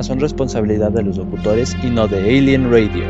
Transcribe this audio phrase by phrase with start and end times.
[0.00, 3.04] son responsabilidad de los locutores y no de Alien Radio.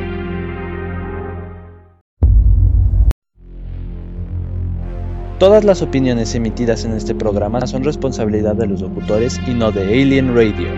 [5.39, 9.83] Todas las opiniones emitidas en este programa son responsabilidad de los locutores y no de
[9.83, 10.69] Alien Radio.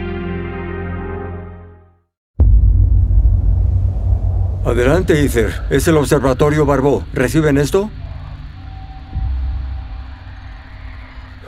[4.65, 5.53] Adelante, Ether.
[5.71, 7.05] Es el Observatorio Barbo.
[7.13, 7.91] ¿Reciben esto?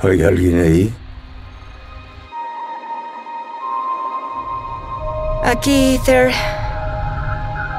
[0.02, 0.94] ¿Hay alguien ahí?
[5.46, 6.32] Aquí, Ether.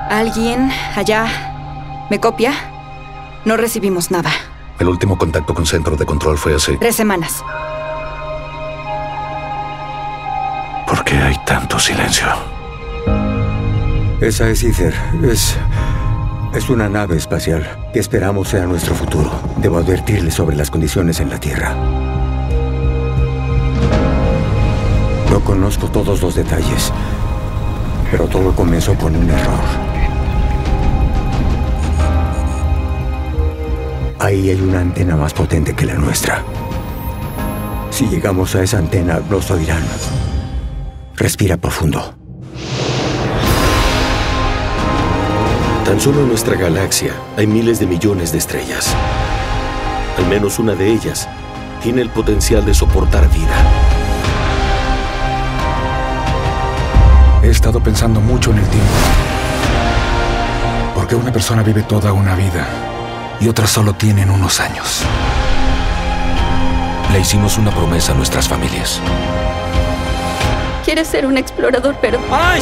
[0.09, 1.27] ¿Alguien allá?
[2.09, 2.53] ¿Me copia?
[3.43, 4.31] No recibimos nada.
[4.80, 6.77] El último contacto con centro de control fue hace...
[6.77, 7.43] Tres semanas.
[10.88, 12.27] ¿Por qué hay tanto silencio?
[14.21, 14.95] Esa es Ether.
[15.29, 15.57] Es...
[16.54, 19.29] Es una nave espacial que esperamos sea nuestro futuro.
[19.57, 21.76] Debo advertirle sobre las condiciones en la Tierra.
[25.29, 26.93] No conozco todos los detalles,
[28.11, 29.59] pero todo comenzó con un error.
[34.20, 36.43] Ahí hay una antena más potente que la nuestra.
[37.91, 39.84] Si llegamos a esa antena, nos oirán.
[41.15, 42.13] Respira profundo.
[45.85, 48.93] Tan solo en nuestra galaxia hay miles de millones de estrellas.
[50.17, 51.29] Al menos una de ellas
[51.82, 53.96] tiene el potencial de soportar vida.
[57.48, 58.91] He estado pensando mucho en el tiempo.
[60.93, 62.67] Porque una persona vive toda una vida
[63.39, 65.03] y otras solo tienen unos años.
[67.13, 69.00] Le hicimos una promesa a nuestras familias.
[70.84, 72.62] Quieres ser un explorador, pero ¡Ay!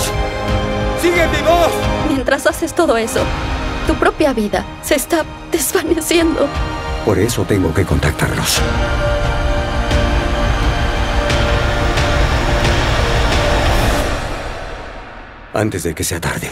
[1.02, 1.72] ¡Sigue mi voz!
[2.08, 3.22] mientras haces todo eso,
[3.88, 6.47] tu propia vida se está desvaneciendo.
[7.03, 8.61] Por eso tengo que contactarlos.
[15.56, 16.52] Antes de que sea tarde.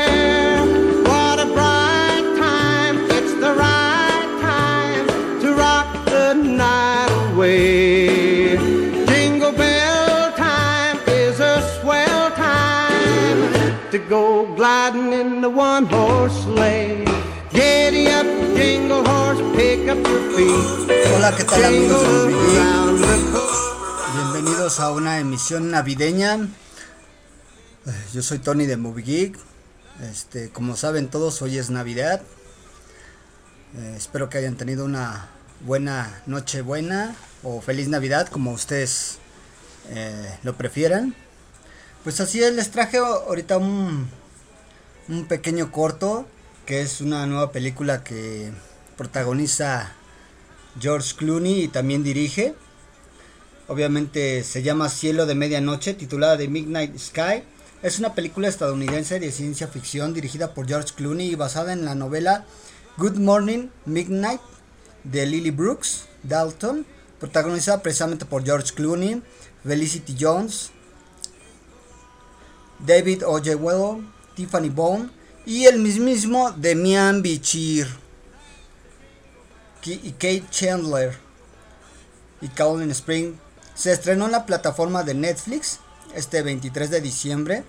[14.11, 17.05] Go gliding in the one horse sleigh.
[17.53, 18.25] Giddy up,
[18.57, 21.15] jingle horse, pick up your feet.
[21.15, 22.35] Hola, ¿qué tal amigos de
[24.13, 26.35] Bienvenidos a una emisión navideña.
[27.85, 29.39] Eh, Yo soy Tony de Movie Geek.
[30.01, 32.21] Este, como saben todos, hoy es Navidad.
[33.77, 35.29] Eh, espero que hayan tenido una
[35.61, 39.19] buena noche buena o feliz Navidad, como ustedes
[39.89, 41.15] eh, lo prefieran.
[42.03, 44.09] Pues así es, les traje ahorita un,
[45.07, 46.25] un pequeño corto,
[46.65, 48.51] que es una nueva película que
[48.97, 49.93] protagoniza
[50.79, 52.55] George Clooney y también dirige.
[53.67, 57.43] Obviamente se llama Cielo de Medianoche, titulada The Midnight Sky.
[57.83, 61.93] Es una película estadounidense de ciencia ficción dirigida por George Clooney y basada en la
[61.93, 62.45] novela
[62.97, 64.41] Good Morning Midnight
[65.03, 66.83] de Lily Brooks Dalton,
[67.19, 69.21] protagonizada precisamente por George Clooney,
[69.63, 70.71] Felicity Jones,
[72.85, 74.01] David Oyelowo,
[74.35, 75.09] Tiffany Bone
[75.45, 77.87] y el mismísimo Demian Bichir
[79.83, 81.17] y Kate Chandler
[82.41, 83.35] y Colin Spring.
[83.73, 85.79] Se estrenó en la plataforma de Netflix
[86.15, 87.63] este 23 de diciembre.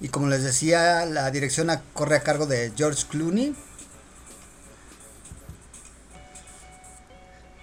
[0.00, 3.54] Y como les decía, la dirección corre a cargo de George Clooney.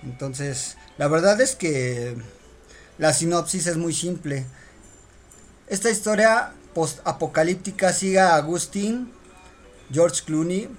[0.03, 2.15] Entonces, la verdad es que
[2.97, 4.45] la sinopsis es muy simple.
[5.74, 9.12] Esta historia post-apocalíptica sigue a Agustín,
[9.92, 10.70] George Clooney,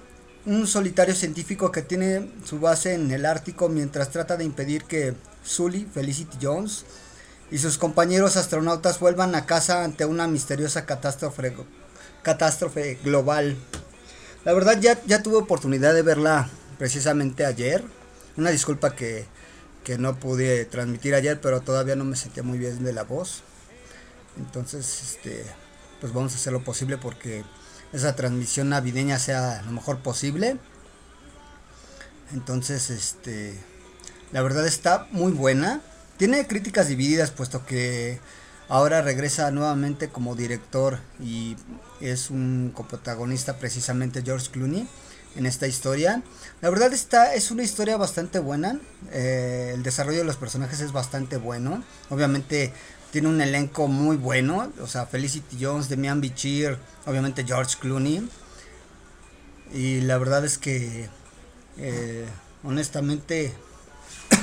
[0.46, 5.14] un solitario científico que tiene su base en el Ártico mientras trata de impedir que
[5.42, 6.84] Sully, Felicity Jones
[7.50, 11.56] y sus compañeros astronautas vuelvan a casa ante una misteriosa catástrofe,
[12.22, 13.56] catástrofe global.
[14.44, 16.48] La verdad ya, ya tuve oportunidad de verla
[16.78, 17.82] precisamente ayer.
[18.36, 19.26] Una disculpa que,
[19.82, 23.42] que no pude transmitir ayer, pero todavía no me sentía muy bien de la voz.
[24.38, 25.44] Entonces, este,
[26.00, 27.44] pues vamos a hacer lo posible porque
[27.92, 30.58] esa transmisión navideña sea lo mejor posible.
[32.32, 33.58] Entonces, este,
[34.32, 35.80] la verdad está muy buena.
[36.16, 38.20] Tiene críticas divididas puesto que
[38.68, 41.56] ahora regresa nuevamente como director y
[42.00, 44.88] es un coprotagonista precisamente George Clooney
[45.36, 46.22] en esta historia.
[46.60, 48.78] La verdad está es una historia bastante buena.
[49.12, 51.82] Eh, el desarrollo de los personajes es bastante bueno.
[52.10, 52.72] Obviamente
[53.14, 54.72] tiene un elenco muy bueno.
[54.80, 56.76] O sea, Felicity Jones, Demian Bichir,
[57.06, 58.28] obviamente George Clooney.
[59.72, 61.08] Y la verdad es que,
[61.78, 62.26] eh,
[62.64, 63.54] honestamente,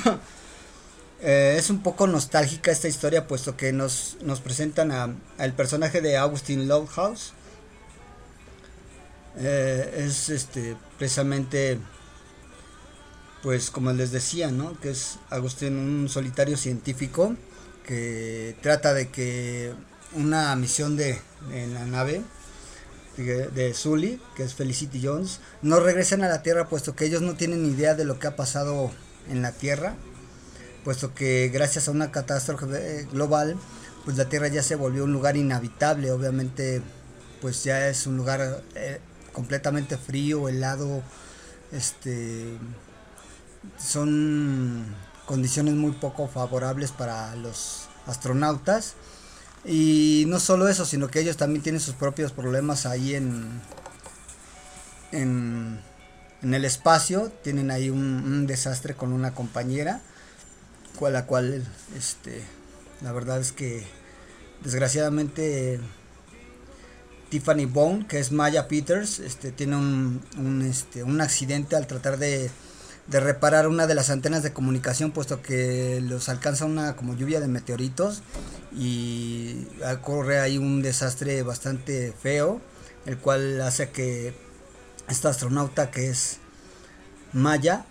[1.20, 6.16] eh, es un poco nostálgica esta historia, puesto que nos, nos presentan al personaje de
[6.16, 7.34] Augustin Lovehouse.
[9.36, 11.78] Eh, es este precisamente
[13.42, 17.34] pues como les decía no que es Agustín un solitario científico
[17.92, 19.74] que trata de que
[20.14, 21.20] una misión de
[21.52, 22.22] en la nave
[23.18, 27.34] de, Sully, que es Felicity Jones, no regresen a la Tierra puesto que ellos no
[27.34, 28.90] tienen idea de lo que ha pasado
[29.28, 29.94] en la Tierra,
[30.84, 33.58] puesto que gracias a una catástrofe global,
[34.06, 36.80] pues la Tierra ya se volvió un lugar inhabitable, obviamente
[37.42, 39.00] pues ya es un lugar eh,
[39.34, 41.02] completamente frío, helado,
[41.72, 42.56] este
[43.76, 44.86] son
[45.26, 48.94] condiciones muy poco favorables para los astronautas.
[49.64, 53.60] Y no solo eso, sino que ellos también tienen sus propios problemas ahí en,
[55.12, 55.80] en,
[56.42, 57.30] el espacio.
[57.42, 60.00] Tienen ahí un, desastre con una compañera,
[60.98, 61.64] con la cual,
[61.96, 62.42] este,
[63.02, 63.86] la verdad es que
[64.64, 65.78] desgraciadamente
[67.30, 72.18] Tiffany Bone, que es Maya Peters, este, tiene un, un, este, un accidente al tratar
[72.18, 72.50] de
[73.12, 77.40] de reparar una de las antenas de comunicación puesto que los alcanza una como lluvia
[77.40, 78.22] de meteoritos
[78.74, 82.60] y ocurre ahí un desastre bastante feo
[83.04, 84.34] el cual hace que
[85.08, 86.38] esta astronauta que es
[87.34, 87.84] Maya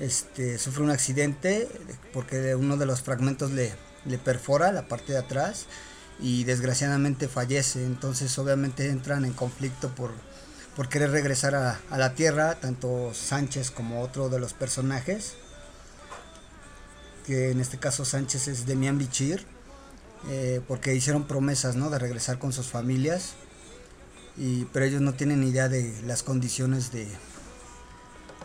[0.00, 1.68] este sufre un accidente
[2.14, 3.74] porque uno de los fragmentos le,
[4.06, 5.66] le perfora la parte de atrás
[6.20, 7.84] y desgraciadamente fallece.
[7.84, 10.12] Entonces obviamente entran en conflicto por
[10.76, 15.34] por querer regresar a, la Tierra, tanto Sánchez como otro de los personajes,
[17.26, 19.46] que en este caso Sánchez es Demian Bichir,
[20.28, 21.90] eh, porque hicieron promesas ¿no?
[21.90, 23.34] de regresar con sus familias,
[24.36, 27.06] y, pero ellos no tienen idea de las condiciones de,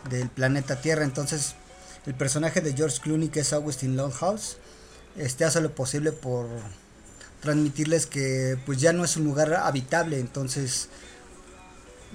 [0.08, 1.56] del planeta Tierra, entonces
[2.06, 4.56] el personaje de George Clooney, que es Augustin Longhouse,
[5.16, 6.46] este hace lo posible por
[7.40, 10.88] transmitirles que pues ya no es un lugar habitable, entonces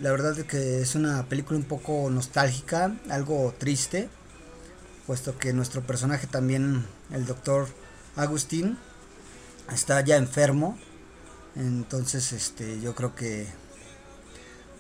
[0.02, 4.10] la verdad es que es una película un poco nostálgica, algo triste,
[5.08, 7.68] puesto que nuestro personaje también, el doctor
[8.16, 8.78] Agustín,
[9.74, 10.78] está ya enfermo.
[11.56, 13.48] Entonces, este, yo creo que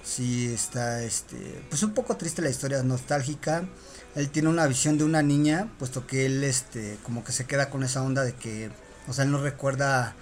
[0.04, 3.68] sí está, este, pues un poco triste la historia, nostálgica.
[4.16, 7.70] Él tiene una visión de una niña, puesto que él, este, como que se queda
[7.70, 8.70] con esa onda de que,
[9.08, 10.16] o sea, él no recuerda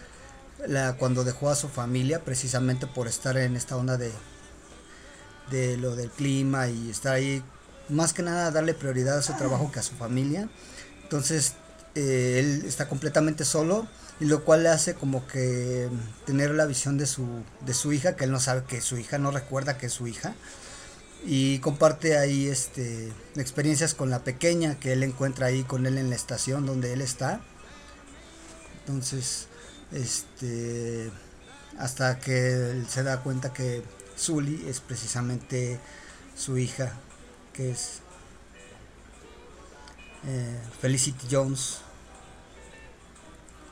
[0.67, 4.11] la, cuando dejó a su familia, precisamente por estar en esta onda de
[5.49, 7.43] de lo del clima y estar ahí,
[7.89, 10.49] más que nada darle prioridad a su trabajo que a su familia.
[11.03, 11.53] Entonces,
[11.95, 13.87] eh, él está completamente solo
[14.19, 15.89] y lo cual le hace como que
[16.25, 17.27] tener la visión de su,
[17.61, 20.07] de su hija, que él no sabe que su hija, no recuerda que es su
[20.07, 20.35] hija.
[21.25, 26.09] Y comparte ahí este, experiencias con la pequeña que él encuentra ahí con él en
[26.09, 27.41] la estación donde él está.
[28.81, 29.47] Entonces,
[29.93, 31.11] este,
[31.77, 33.83] hasta que él se da cuenta que
[34.15, 35.79] Sully es precisamente
[36.35, 36.93] su hija,
[37.53, 37.99] que es
[40.25, 41.79] eh, Felicity Jones,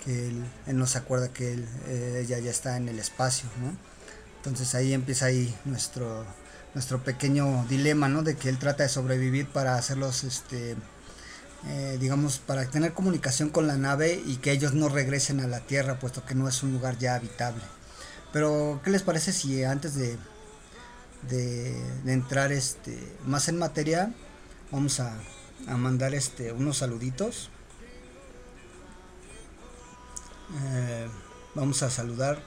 [0.04, 3.76] que él, no se acuerda que eh, ella ya está en el espacio, ¿no?
[4.38, 6.26] Entonces ahí empieza ahí nuestro,
[6.74, 8.24] nuestro pequeño dilema, ¿no?
[8.24, 10.76] De que él trata de sobrevivir para hacerlos, este,
[11.68, 15.60] eh, digamos, para tener comunicación con la nave y que ellos no regresen a la
[15.60, 17.64] Tierra, puesto que no es un lugar ya habitable.
[18.34, 20.18] Pero, ¿qué les parece si antes de,
[21.30, 21.76] de,
[22.06, 24.14] entrar este más en materia
[24.72, 25.16] vamos a,
[25.68, 27.50] mandar este unos saluditos
[30.64, 31.08] eh,
[31.56, 32.42] vamos a saludar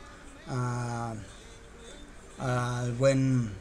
[2.38, 3.52] al buen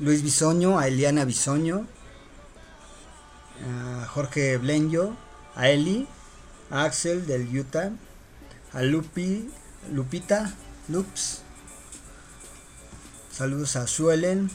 [0.00, 1.86] Luis Bisoño, a Eliana Bisoño,
[3.68, 5.14] a Jorge Blenjo,
[5.54, 6.08] a Eli,
[6.70, 7.90] a Axel del Utah,
[8.72, 9.50] a Lupi,
[9.92, 10.54] Lupita,
[10.88, 11.42] Lups.
[13.32, 14.50] Saludos a Suelen,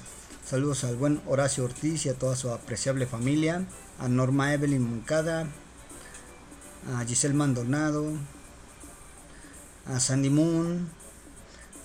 [0.46, 3.66] saludos al buen Horacio Ortiz y a toda su apreciable familia,
[4.00, 5.48] a Norma Evelyn Moncada,
[6.94, 8.12] a Giselle Maldonado,
[9.88, 10.90] a Sandy Moon,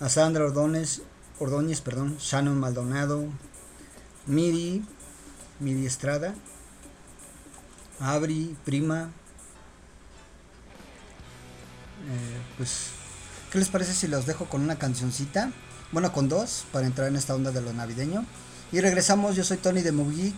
[0.01, 1.01] a Sandra Ordóñez,
[1.39, 3.23] Ordóñez, perdón, Shannon Maldonado,
[4.27, 4.83] Miri,
[5.61, 6.35] Miri Estrada,
[8.01, 9.11] Abri, Prima.
[12.09, 12.87] Eh, pues,
[13.49, 15.53] ¿qué les parece si los dejo con una cancioncita?
[15.91, 18.25] Bueno, con dos, para entrar en esta onda de lo navideño.
[18.71, 20.35] Y regresamos, yo soy Tony de Movie Geek,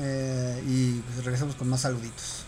[0.00, 2.44] eh, y pues regresamos con más saluditos.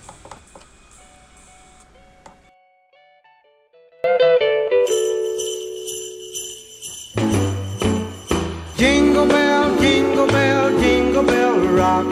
[8.77, 12.07] Jingle bell, jingle bell, jingle bell rock.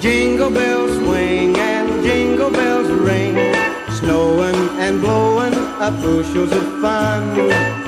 [0.00, 3.34] Jingle bells swing and jingle bells ring.
[3.98, 7.87] Snowing and blowing up bushels of fun.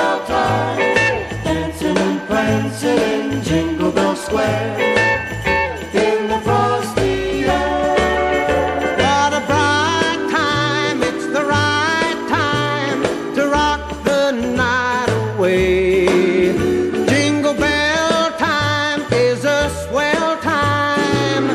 [13.35, 16.05] to rock the night away.
[17.07, 21.47] Jingle bell time is a swell time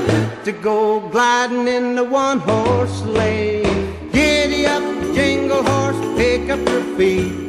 [0.44, 3.62] to go gliding in the one horse sleigh.
[4.12, 4.82] Giddy up,
[5.14, 7.45] jingle horse, pick up your feet.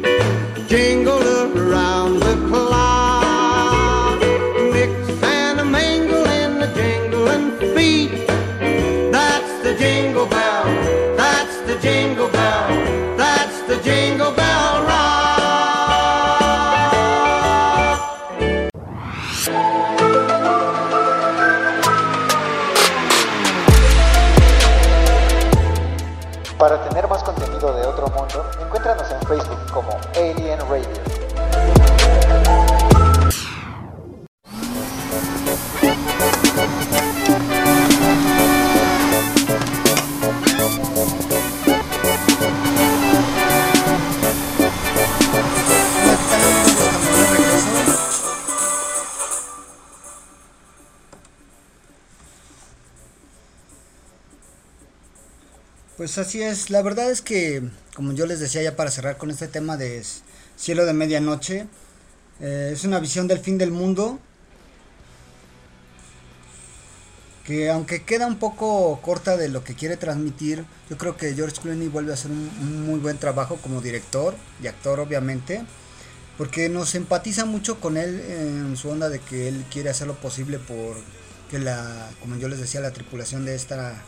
[30.15, 31.06] Alien Radio.
[56.07, 57.61] Pues así es, la verdad es que,
[57.93, 60.01] como yo les decía ya para cerrar con este tema de
[60.55, 61.67] Cielo de Medianoche,
[62.39, 64.17] eh, es una visión del fin del mundo
[67.43, 71.59] que aunque queda un poco corta de lo que quiere transmitir, yo creo que George
[71.61, 74.33] Clooney vuelve a hacer un, un muy buen trabajo como director
[74.63, 75.65] y actor obviamente,
[76.37, 80.15] porque nos empatiza mucho con él en su onda de que él quiere hacer lo
[80.15, 80.95] posible por
[81.51, 84.01] que la, como yo les decía, la tripulación de esta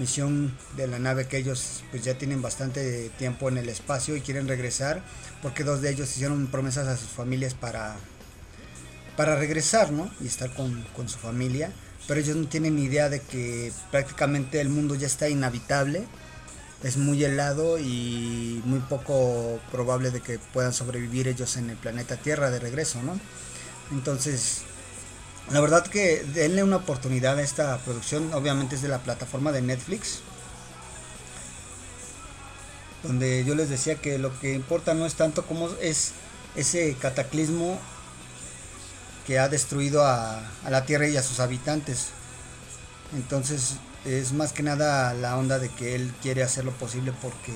[0.00, 4.22] misión de la nave que ellos pues ya tienen bastante tiempo en el espacio y
[4.22, 5.04] quieren regresar,
[5.42, 7.96] porque dos de ellos hicieron promesas a sus familias para
[9.16, 10.10] para regresar, ¿no?
[10.20, 11.70] Y estar con, con su familia.
[12.08, 16.06] Pero ellos no tienen idea de que prácticamente el mundo ya está inhabitable.
[16.82, 22.16] Es muy helado y muy poco probable de que puedan sobrevivir ellos en el planeta
[22.16, 23.20] Tierra de regreso, ¿no?
[23.92, 24.62] Entonces,
[25.50, 28.32] la verdad que denle una oportunidad a esta producción.
[28.34, 30.20] Obviamente es de la plataforma de Netflix.
[33.02, 36.12] Donde yo les decía que lo que importa no es tanto como es
[36.54, 37.78] ese cataclismo
[39.26, 42.10] que ha destruido a, a la Tierra y a sus habitantes.
[43.14, 47.52] Entonces es más que nada la onda de que él quiere hacer lo posible porque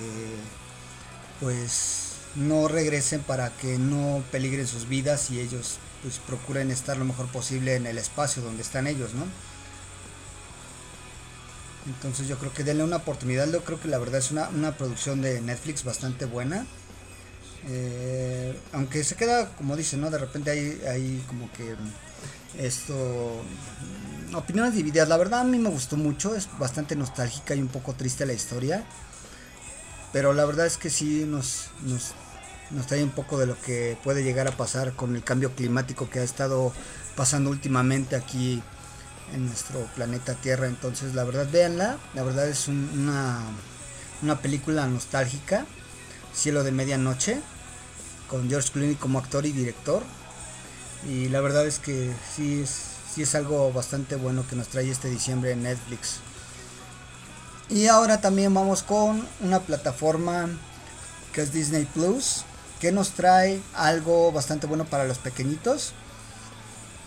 [1.40, 7.06] pues no regresen para que no peligren sus vidas y ellos pues procuren estar lo
[7.06, 9.24] mejor posible en el espacio donde están ellos, ¿no?
[11.86, 13.50] Entonces yo creo que denle una oportunidad.
[13.50, 16.66] Yo creo que la verdad es una, una producción de Netflix bastante buena.
[17.66, 20.10] Eh, aunque se queda, como dice, ¿no?
[20.10, 21.74] De repente hay, hay como que
[22.58, 23.42] esto
[24.30, 25.08] mm, opiniones divididas.
[25.08, 28.34] La verdad a mí me gustó mucho, es bastante nostálgica y un poco triste la
[28.34, 28.84] historia.
[30.12, 32.12] Pero la verdad es que sí nos, nos,
[32.70, 36.08] nos trae un poco de lo que puede llegar a pasar con el cambio climático
[36.10, 36.72] que ha estado
[37.16, 38.62] pasando últimamente aquí
[39.32, 40.66] en nuestro planeta Tierra.
[40.66, 41.98] Entonces, la verdad, véanla.
[42.14, 43.40] La verdad es un- una,
[44.22, 45.66] una película nostálgica.
[46.34, 47.40] Cielo de Medianoche.
[48.28, 50.02] Con George Clooney como actor y director.
[51.08, 52.70] Y la verdad es que sí es,
[53.14, 56.20] sí es algo bastante bueno que nos trae este diciembre en Netflix.
[57.68, 60.48] Y ahora también vamos con una plataforma
[61.32, 62.44] que es Disney Plus.
[62.84, 65.94] Que nos trae algo bastante bueno para los pequeñitos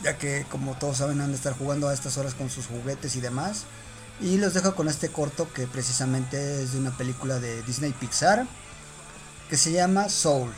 [0.01, 3.15] ya que como todos saben han de estar jugando a estas horas con sus juguetes
[3.15, 3.65] y demás.
[4.19, 8.47] Y los dejo con este corto que precisamente es de una película de Disney Pixar
[9.51, 10.51] que se llama Soul.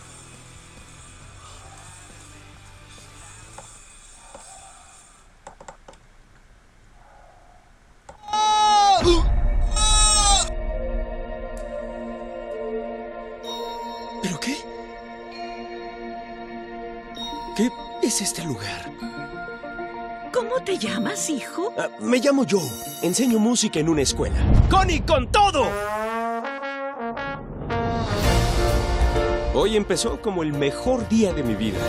[20.79, 21.73] Llamas, hijo?
[21.77, 22.67] Ah, me llamo Joe.
[23.01, 24.37] Enseño música en una escuela.
[24.69, 25.67] ¡Connie, con todo!
[29.53, 31.79] Hoy empezó como el mejor día de mi vida.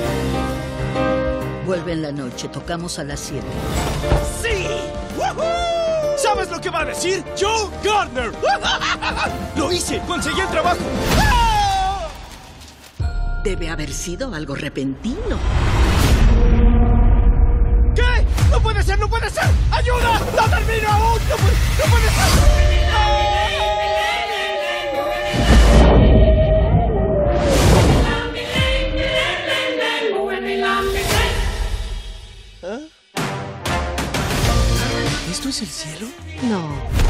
[1.66, 3.46] Vuelve en la noche, tocamos a las 7.
[4.42, 4.66] ¡Sí!
[5.16, 6.18] ¡Woohoo!
[6.18, 7.24] ¿Sabes lo que va a decir?
[7.38, 8.32] Joe Gardner.
[9.56, 10.00] ¡Lo hice!
[10.06, 10.80] ¡Conseguí el trabajo!
[13.44, 15.69] Debe haber sido algo repentino.
[18.80, 18.98] Puede ser!
[18.98, 19.44] ¡No puede ser!
[19.70, 20.20] ¡Ayuda!
[20.36, 21.20] ¡No termino aún!
[21.28, 22.60] ¡No puede, no puede ser!
[35.30, 36.06] ¿Esto es el cielo?
[36.42, 36.68] No,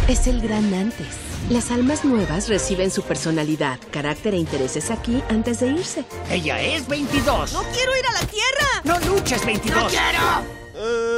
[0.09, 1.07] es el gran antes.
[1.49, 6.05] Las almas nuevas reciben su personalidad, carácter e intereses aquí antes de irse.
[6.31, 7.53] Ella es 22.
[7.53, 8.69] ¡No quiero ir a la Tierra!
[8.85, 9.83] No luches, 22.
[9.83, 11.10] ¡No quiero!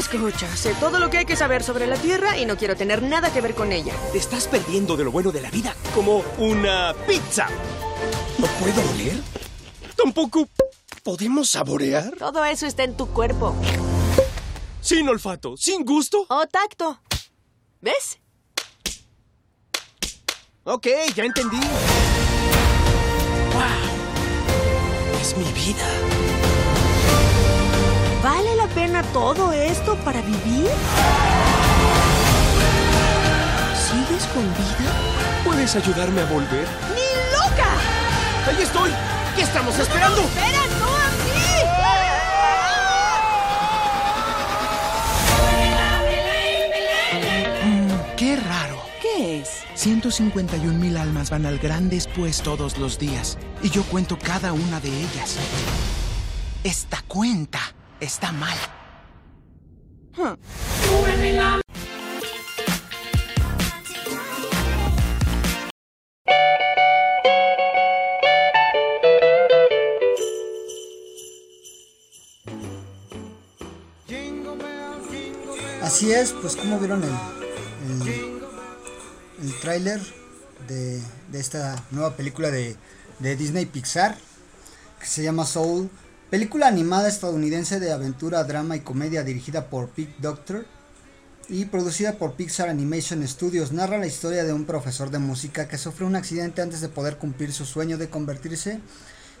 [0.00, 3.02] Escucha, sé todo lo que hay que saber sobre la Tierra y no quiero tener
[3.02, 3.92] nada que ver con ella.
[4.12, 7.46] Te estás perdiendo de lo bueno de la vida, como una pizza.
[8.38, 9.20] ¿No puedo oler?
[9.94, 10.48] ¿Tampoco
[11.02, 12.14] podemos saborear?
[12.16, 13.54] Todo eso está en tu cuerpo.
[14.80, 16.24] Sin olfato, sin gusto.
[16.30, 16.98] O tacto.
[17.82, 18.18] ¿Ves?
[20.64, 21.60] Ok, ya entendí.
[23.52, 25.20] ¡Wow!
[25.20, 26.29] Es mi vida.
[28.70, 30.68] ¿Vale la pena todo esto para vivir?
[33.74, 34.92] ¿Sigues con vida?
[35.44, 36.66] ¿Puedes ayudarme a volver?
[36.94, 37.02] ¡Ni
[37.32, 37.68] loca!
[38.46, 38.90] ¡Ahí estoy!
[39.34, 40.20] ¿Qué estamos esperando?
[40.20, 41.50] ¡Espera, no a mí!
[47.64, 48.82] Mm, qué raro.
[49.00, 49.64] ¿Qué es?
[49.74, 53.38] 151 mil almas van al gran después todos los días.
[53.62, 55.36] Y yo cuento cada una de ellas.
[56.62, 57.60] Esta cuenta
[58.00, 58.56] está mal.
[75.82, 77.10] Así es, pues como vieron el,
[78.08, 78.42] el,
[79.42, 80.00] el tráiler
[80.68, 82.76] de, de esta nueva película de,
[83.18, 84.16] de Disney Pixar
[85.00, 85.90] que se llama Soul,
[86.30, 90.64] película animada estadounidense de aventura, drama y comedia dirigida por Pete Doctor
[91.48, 95.76] y producida por Pixar Animation Studios, narra la historia de un profesor de música que
[95.76, 98.78] sufre un accidente antes de poder cumplir su sueño de convertirse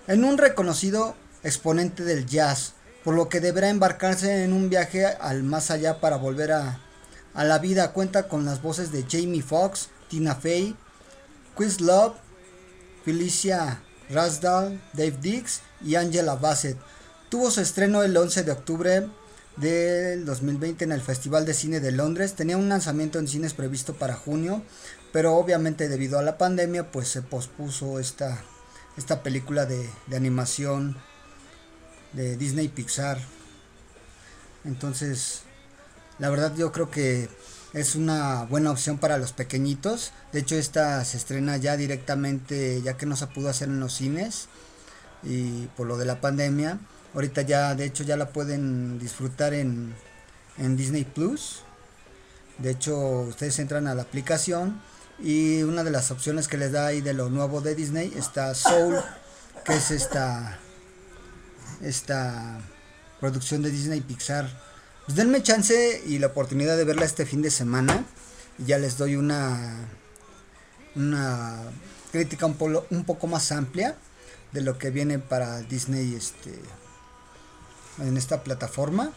[0.08, 2.72] en un reconocido exponente del jazz,
[3.04, 6.80] por lo que deberá embarcarse en un viaje al más allá para volver a,
[7.34, 7.92] a la vida.
[7.92, 10.74] Cuenta con las voces de Jamie Foxx, Tina Fey,
[11.56, 12.16] Chris Love,
[13.04, 16.76] Felicia Rasdal, Dave Dix y Angela Bassett.
[17.28, 19.08] Tuvo su estreno el 11 de octubre
[19.56, 22.34] del 2020 en el Festival de Cine de Londres.
[22.34, 24.62] Tenía un lanzamiento en cines previsto para junio,
[25.12, 28.42] pero obviamente debido a la pandemia pues se pospuso esta,
[28.96, 30.96] esta película de, de animación
[32.12, 33.18] de Disney Pixar.
[34.64, 35.42] Entonces,
[36.18, 37.28] la verdad yo creo que
[37.72, 40.12] es una buena opción para los pequeñitos.
[40.32, 43.94] De hecho, esta se estrena ya directamente, ya que no se pudo hacer en los
[43.94, 44.48] cines
[45.22, 46.78] y por lo de la pandemia.
[47.14, 49.94] Ahorita ya, de hecho, ya la pueden disfrutar en,
[50.58, 51.62] en Disney Plus.
[52.58, 54.80] De hecho, ustedes entran a la aplicación
[55.18, 58.54] y una de las opciones que les da ahí de lo nuevo de Disney está
[58.54, 58.96] Soul,
[59.64, 60.58] que es esta
[61.82, 62.60] esta
[63.20, 64.48] producción de Disney Pixar.
[65.10, 68.04] Pues denme chance y la oportunidad de verla este fin de semana.
[68.64, 69.88] Ya les doy una
[70.94, 71.62] una
[72.12, 73.96] crítica un, polo- un poco más amplia
[74.52, 76.54] de lo que viene para Disney este
[77.98, 79.10] en esta plataforma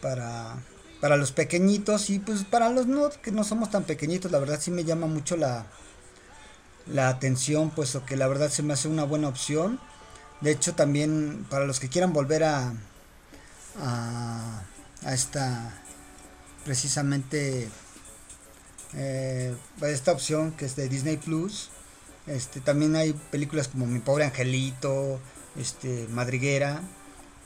[0.00, 0.54] para
[1.00, 4.70] para los pequeñitos y pues para los que no somos tan pequeñitos la verdad sí
[4.70, 5.66] me llama mucho la
[6.86, 9.80] la atención puesto que la verdad se me hace una buena opción
[10.42, 12.72] de hecho también para los que quieran volver a
[13.80, 14.62] a,
[15.12, 15.72] esta
[16.64, 17.68] precisamente
[18.94, 21.70] eh, esta opción que es de Disney Plus.
[22.26, 25.20] Este también hay películas como Mi pobre angelito
[25.56, 26.82] este Madriguera.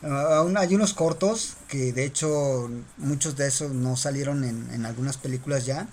[0.02, 5.18] Aún hay unos cortos que de hecho muchos de esos no salieron en, en algunas
[5.18, 5.88] películas ya.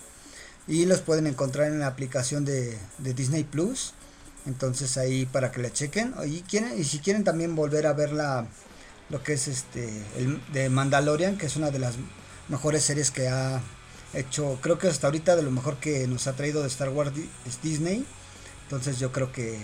[0.68, 3.94] Y los pueden encontrar en la aplicación de, de Disney Plus.
[4.46, 6.14] Entonces ahí para que la chequen.
[6.26, 8.48] Y quieren y si quieren también volver a ver la
[9.10, 11.96] lo que es este el de Mandalorian que es una de las
[12.50, 13.62] mejores series que ha
[14.14, 17.12] hecho creo que hasta ahorita de lo mejor que nos ha traído de Star Wars
[17.46, 18.06] es Disney.
[18.64, 19.60] Entonces yo creo que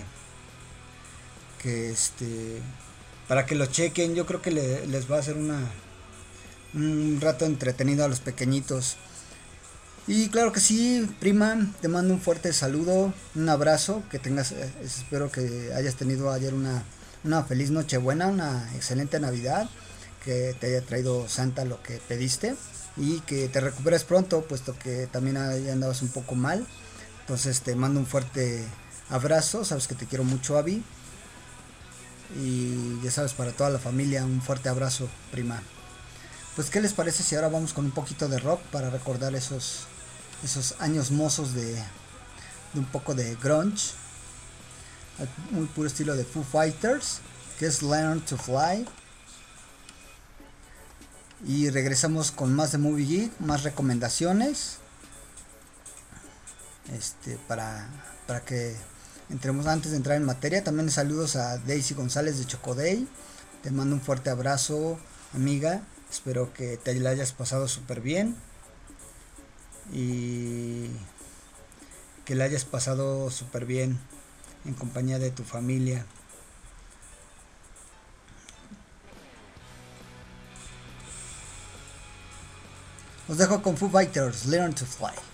[1.62, 2.60] que este
[3.28, 5.58] para que lo chequen yo creo que le- les va a hacer una
[6.74, 8.96] un rato entretenido a los pequeñitos.
[10.06, 14.70] Y claro que sí prima te mando un fuerte saludo un abrazo que tengas eh,
[14.82, 16.82] espero que hayas tenido ayer una
[17.24, 19.68] una feliz nochebuena una excelente navidad
[20.24, 22.54] que te haya traído Santa lo que pediste
[22.96, 26.66] y que te recuperes pronto puesto que también andabas un poco mal
[27.20, 28.64] entonces te mando un fuerte
[29.10, 30.82] abrazo sabes que te quiero mucho Avi
[32.36, 35.62] y ya sabes, para toda la familia, un fuerte abrazo, prima.
[36.56, 39.86] Pues, ¿qué les parece si ahora vamos con un poquito de rock para recordar esos,
[40.42, 41.76] esos años mozos de
[42.74, 43.92] un poco de grunge?
[45.50, 47.20] Muy puro estilo de Foo Fighters,
[47.58, 48.84] que es Learn to Fly.
[51.46, 54.78] Y regresamos con más de Movie Geek, más recomendaciones.
[56.92, 57.88] Este, para,
[58.26, 58.74] para que
[59.30, 60.64] entremos antes de entrar en materia.
[60.64, 63.06] También saludos a Daisy González de Chocoday.
[63.62, 64.98] Te mando un fuerte abrazo,
[65.32, 65.82] amiga.
[66.10, 68.34] Espero que te la hayas pasado súper bien.
[69.92, 70.88] Y
[72.24, 74.00] que la hayas pasado súper bien
[74.64, 76.04] en compañía de tu familia.
[83.28, 85.33] Os dejo con Foo Fighters, Learn to Fly.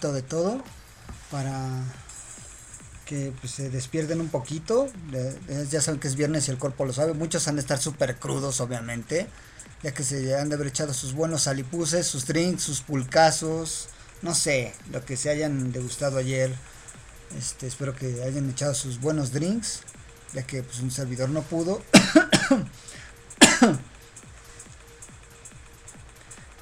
[0.00, 0.62] De todo
[1.30, 1.84] para
[3.04, 4.88] que pues, se despierten un poquito.
[5.70, 7.14] Ya saben que es viernes y el cuerpo lo sabe.
[7.14, 9.26] Muchos han de estar súper crudos, obviamente.
[9.82, 13.88] Ya que se han de haber echado sus buenos alipuses, sus drinks, sus pulcazos.
[14.22, 16.54] No sé, lo que se hayan degustado ayer.
[17.38, 19.80] Este, espero que hayan echado sus buenos drinks.
[20.34, 21.82] Ya que pues, un servidor no pudo.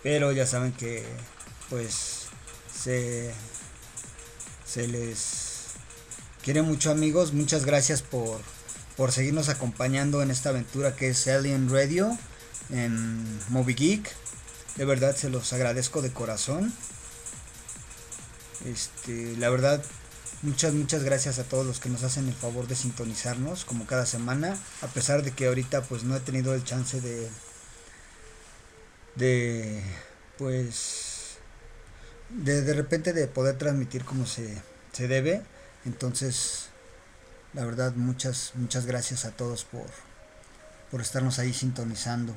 [0.03, 1.05] Pero ya saben que
[1.70, 2.23] pues
[2.85, 3.31] se,
[4.66, 5.68] se les
[6.42, 7.33] quiere mucho amigos.
[7.33, 8.40] Muchas gracias por,
[8.97, 12.16] por seguirnos acompañando en esta aventura que es Alien Radio
[12.68, 14.14] en Moby Geek.
[14.77, 16.75] De verdad se los agradezco de corazón.
[18.66, 19.83] Este, la verdad,
[20.42, 24.05] muchas, muchas gracias a todos los que nos hacen el favor de sintonizarnos como cada
[24.05, 24.59] semana.
[24.83, 27.31] A pesar de que ahorita pues no he tenido el chance de,
[29.16, 29.83] de
[30.37, 31.13] pues
[32.30, 34.60] de, de repente de poder transmitir como se,
[34.92, 35.42] se debe.
[35.84, 36.68] Entonces
[37.52, 39.87] la verdad muchas muchas gracias a todos por
[40.90, 42.34] por estarnos ahí sintonizando.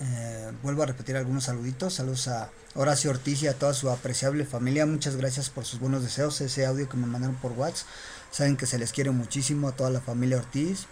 [0.00, 1.94] Eh, vuelvo a repetir algunos saluditos.
[1.94, 4.86] Saludos a Horacio Ortiz y a toda su apreciable familia.
[4.86, 6.40] Muchas gracias por sus buenos deseos.
[6.40, 7.86] Ese audio que me mandaron por WhatsApp
[8.30, 10.86] saben que se les quiere muchísimo a toda la familia Ortiz.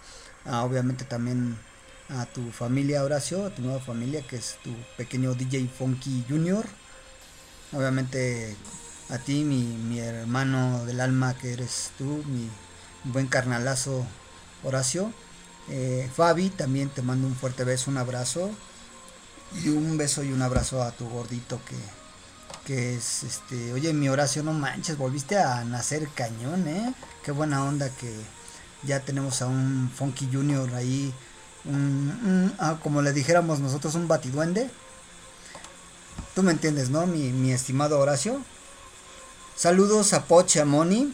[0.45, 1.57] Ah, obviamente también
[2.09, 6.65] a tu familia Horacio, a tu nueva familia que es tu pequeño DJ Funky Junior.
[7.73, 8.55] Obviamente
[9.09, 12.49] a ti, mi, mi hermano del alma que eres tú, mi
[13.03, 14.05] buen carnalazo
[14.63, 15.11] Horacio.
[15.69, 18.51] Eh, Fabi, también te mando un fuerte beso, un abrazo.
[19.63, 21.75] Y un beso y un abrazo a tu gordito que,
[22.65, 23.73] que es este.
[23.73, 26.93] Oye, mi Horacio, no manches, volviste a nacer cañón, eh.
[27.23, 28.13] Qué buena onda que
[28.83, 31.13] ya tenemos a un Funky Junior ahí
[31.67, 34.69] un- un- ah, como le dijéramos nosotros, un batiduende.
[36.35, 37.05] Tú me entiendes, ¿no?
[37.07, 38.41] Mi, mi estimado Horacio.
[39.55, 41.13] Saludos a Poche, a Moni.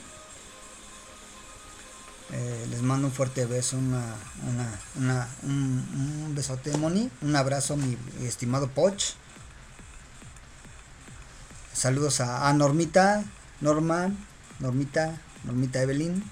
[2.31, 4.03] Eh, les mando un fuerte beso, una,
[4.49, 7.09] una, una- un, un besote, Moni.
[7.21, 9.13] Un abrazo, mi estimado Poch.
[11.73, 13.23] Saludos a, a Normita,
[13.61, 14.11] Norma,
[14.59, 16.23] Normita, Normita Evelyn.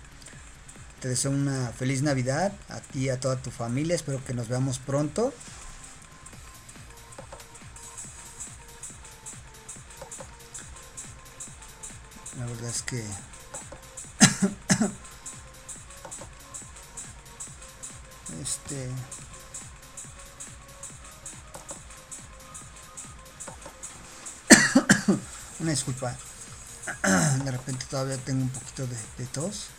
[1.01, 3.95] Te deseo una feliz Navidad a ti y a toda tu familia.
[3.95, 5.33] Espero que nos veamos pronto.
[12.37, 13.03] La verdad es que
[18.43, 18.91] este
[25.59, 26.15] una disculpa.
[27.43, 29.69] De repente todavía tengo un poquito de, de tos.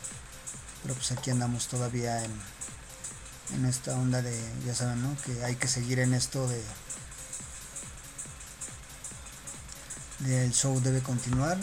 [0.82, 2.32] Pero pues aquí andamos todavía en,
[3.54, 5.16] en esta onda de, ya saben, ¿no?
[5.24, 6.62] Que hay que seguir en esto de...
[10.20, 11.58] del show debe continuar.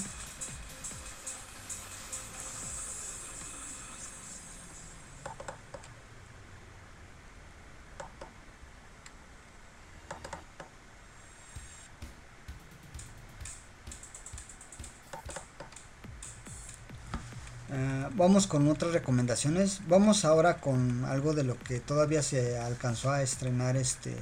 [18.20, 19.80] Vamos con otras recomendaciones.
[19.88, 24.14] Vamos ahora con algo de lo que todavía se alcanzó a estrenar este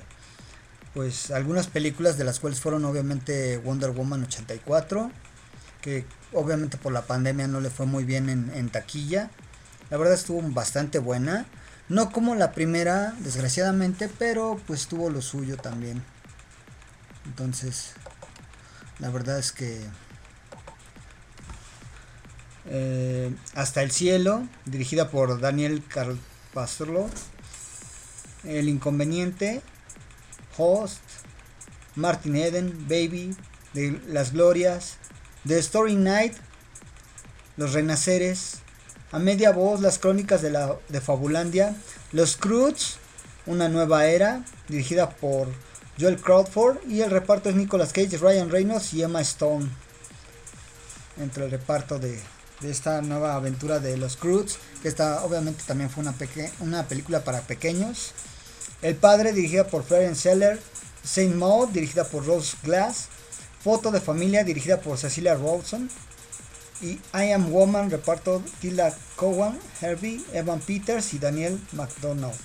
[0.93, 5.11] pues algunas películas de las cuales fueron obviamente Wonder Woman 84
[5.81, 9.31] que obviamente por la pandemia no le fue muy bien en, en taquilla.
[9.89, 11.45] La verdad estuvo bastante buena.
[11.89, 16.03] No como la primera, desgraciadamente, pero pues tuvo lo suyo también.
[17.25, 17.93] Entonces,
[18.99, 19.81] la verdad es que
[22.69, 27.09] eh, Hasta el cielo, dirigida por Daniel Carpastro.
[28.43, 29.61] El inconveniente,
[30.57, 31.01] Host,
[31.95, 33.35] Martin Eden, Baby,
[33.73, 34.97] de Las Glorias,
[35.47, 36.33] The Story Night,
[37.57, 38.59] Los Renaceres,
[39.11, 41.75] A Media Voz, Las Crónicas de, la, de Fabulandia,
[42.11, 42.97] Los Croods,
[43.45, 45.47] Una Nueva Era, dirigida por
[45.99, 49.67] Joel Crawford, y el reparto es Nicolas Cage, Ryan Reynolds y Emma Stone.
[51.19, 52.19] Entre el reparto de,
[52.61, 56.15] de esta nueva aventura de los Croods, que esta obviamente también fue una,
[56.59, 58.13] una película para pequeños.
[58.81, 60.59] El Padre, dirigida por Florence Seller.
[61.03, 63.07] Saint Maud, dirigida por Rose Glass.
[63.63, 65.89] Foto de Familia, dirigida por Cecilia Rawson.
[66.81, 72.35] Y I Am Woman, reparto Tila Cowan, Herbie, Evan Peters y Daniel McDonough.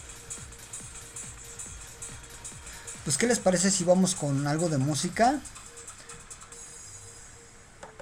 [3.04, 5.40] Pues, ¿qué les parece si vamos con algo de música?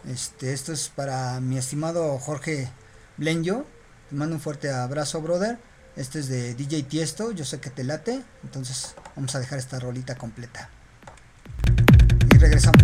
[0.09, 2.69] Este, esto es para mi estimado Jorge
[3.17, 3.67] Blenyo.
[4.09, 5.59] Te mando un fuerte abrazo, brother.
[5.97, 7.33] Este es de DJ Tiesto.
[7.33, 8.23] Yo sé que te late.
[8.43, 10.71] Entonces, vamos a dejar esta rolita completa.
[12.35, 12.83] Y regresamos.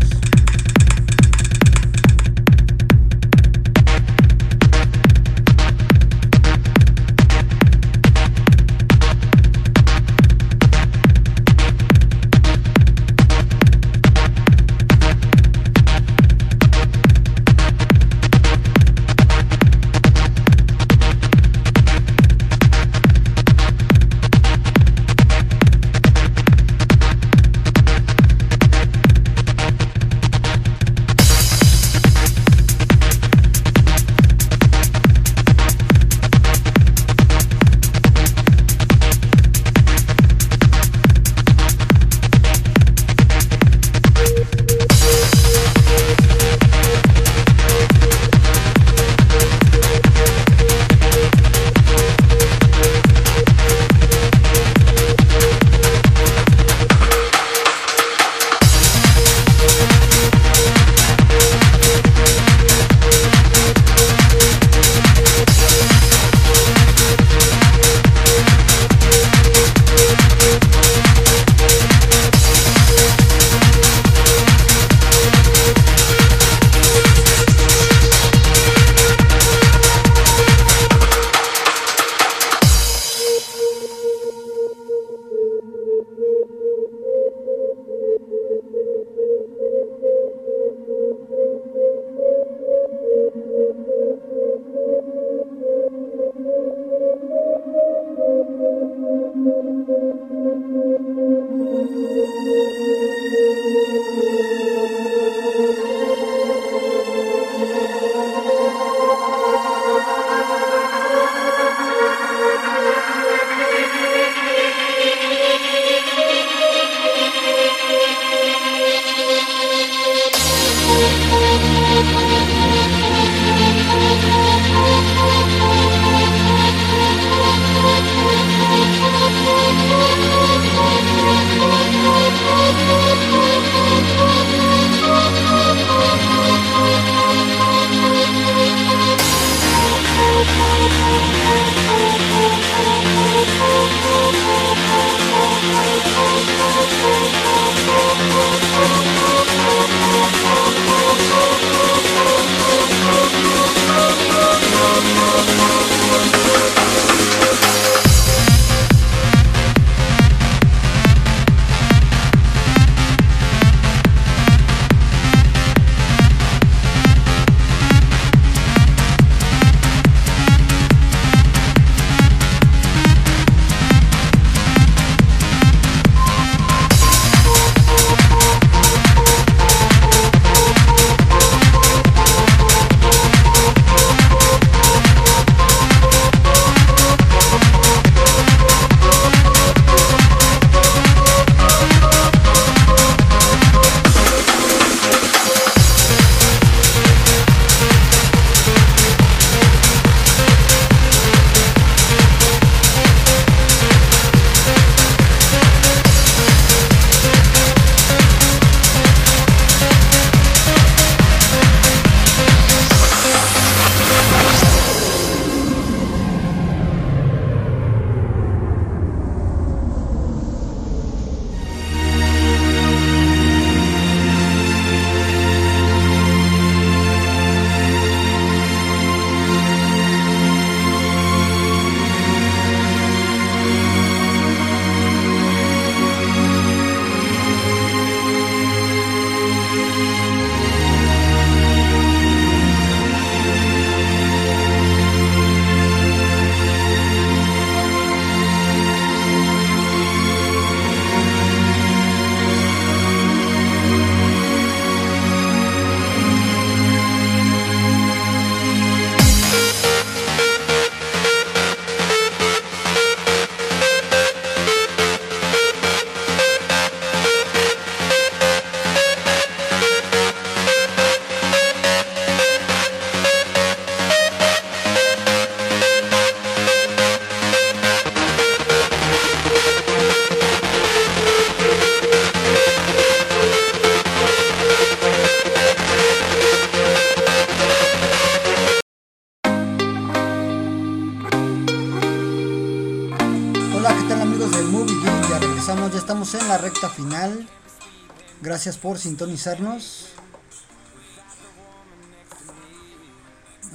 [298.66, 300.08] Gracias por sintonizarnos.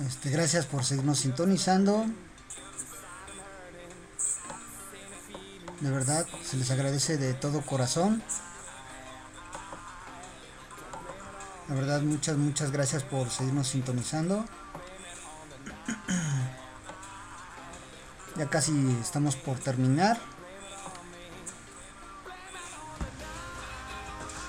[0.05, 2.07] Este, gracias por seguirnos sintonizando.
[5.79, 8.21] De verdad, se les agradece de todo corazón.
[11.69, 14.43] La verdad, muchas, muchas gracias por seguirnos sintonizando.
[18.35, 20.19] Ya casi estamos por terminar.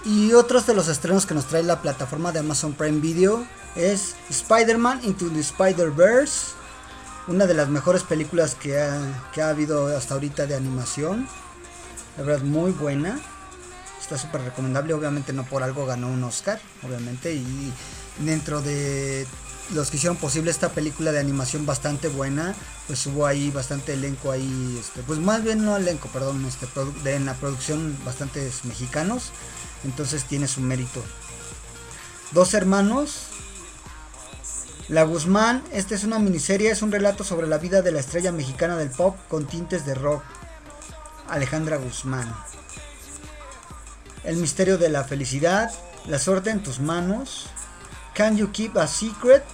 [0.05, 3.47] Y otros de los estrenos que nos trae la plataforma de Amazon Prime Video
[3.77, 6.53] es Spider-Man Into the Spider-Verse.
[7.29, 11.29] Una de las mejores películas que ha, que ha habido hasta ahorita de animación.
[12.17, 13.21] La verdad, muy buena.
[14.01, 14.93] Está súper recomendable.
[14.93, 16.61] Obviamente no por algo ganó un Oscar.
[16.83, 17.33] Obviamente.
[17.33, 17.73] Y
[18.19, 19.25] dentro de
[19.75, 22.55] los que hicieron posible esta película de animación bastante buena,
[22.87, 26.67] pues hubo ahí bastante elenco ahí, este, pues más bien no elenco, perdón, este,
[27.05, 29.31] de, en la producción bastantes mexicanos,
[29.85, 31.03] entonces tiene su mérito.
[32.33, 33.27] Dos hermanos,
[34.89, 38.33] La Guzmán, esta es una miniserie, es un relato sobre la vida de la estrella
[38.33, 40.23] mexicana del pop con tintes de rock,
[41.29, 42.35] Alejandra Guzmán.
[44.25, 45.73] El misterio de la felicidad,
[46.07, 47.47] La suerte en tus manos,
[48.15, 49.45] Can You Keep a Secret?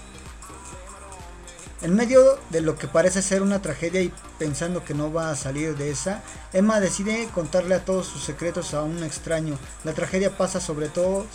[1.81, 5.37] En medio de lo que parece ser una tragedia y pensando que no va a
[5.37, 6.23] salir de esa,
[6.53, 9.57] Emma decide contarle a todos sus secretos a un extraño.
[9.85, 11.27] La tragedia pasa sobre todos,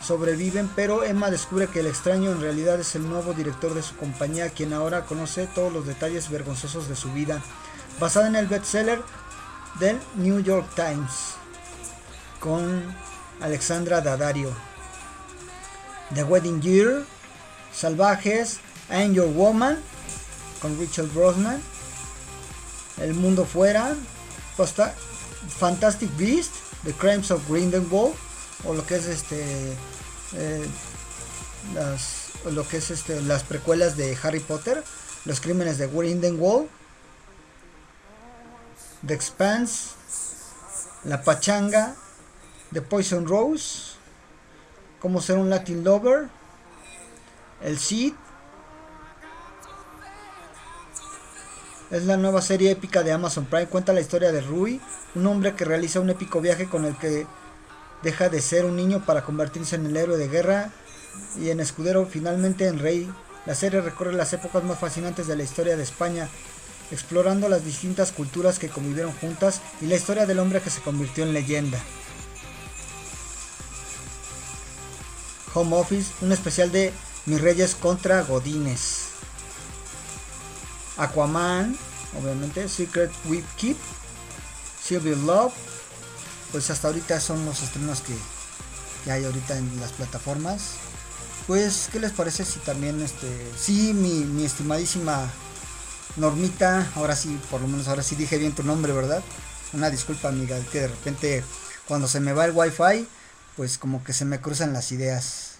[0.00, 3.96] sobreviven, pero Emma descubre que el extraño en realidad es el nuevo director de su
[3.96, 7.42] compañía, quien ahora conoce todos los detalles vergonzosos de su vida.
[7.98, 9.02] Basada en el bestseller
[9.80, 11.34] del New York Times,
[12.38, 12.84] con
[13.40, 14.52] Alexandra Daddario.
[16.14, 17.04] The Wedding Year,
[17.72, 18.60] Salvajes,
[18.90, 19.78] I'm Your Woman,
[20.60, 21.60] con Richard Brosnan,
[22.98, 23.94] El Mundo Fuera,
[24.56, 24.94] Posta-
[25.58, 26.52] Fantastic Beast,
[26.84, 28.14] The Crimes of Grindelwald,
[28.64, 29.72] o lo que es este,
[30.34, 30.66] eh,
[31.74, 34.84] las, lo que es este, las precuelas de Harry Potter,
[35.24, 36.68] Los Crímenes de Grindelwald,
[39.06, 39.90] The Expanse,
[41.04, 41.94] La Pachanga,
[42.72, 43.92] The Poison Rose,
[45.00, 46.28] Cómo ser un Latin Lover,
[47.62, 48.14] El Cid,
[51.94, 53.68] Es la nueva serie épica de Amazon Prime.
[53.68, 54.80] Cuenta la historia de Rui,
[55.14, 57.24] un hombre que realiza un épico viaje con el que
[58.02, 60.72] deja de ser un niño para convertirse en el héroe de guerra
[61.40, 63.08] y en escudero finalmente en rey.
[63.46, 66.28] La serie recorre las épocas más fascinantes de la historia de España,
[66.90, 71.22] explorando las distintas culturas que convivieron juntas y la historia del hombre que se convirtió
[71.22, 71.78] en leyenda.
[75.54, 76.92] Home Office, un especial de
[77.26, 79.03] Mis Reyes contra Godines.
[80.96, 81.76] Aquaman,
[82.20, 83.76] obviamente, Secret We Keep,
[84.82, 85.52] Silver Love,
[86.52, 88.14] pues hasta ahorita son los estrenos que,
[89.04, 90.74] que hay ahorita en las plataformas.
[91.46, 93.28] Pues, ¿qué les parece si también, este,
[93.58, 95.28] sí, mi, mi estimadísima
[96.16, 99.22] Normita, ahora sí, por lo menos ahora sí dije bien tu nombre, ¿verdad?
[99.72, 101.44] Una disculpa, amiga, que de repente
[101.88, 103.08] cuando se me va el wifi,
[103.56, 105.53] pues como que se me cruzan las ideas.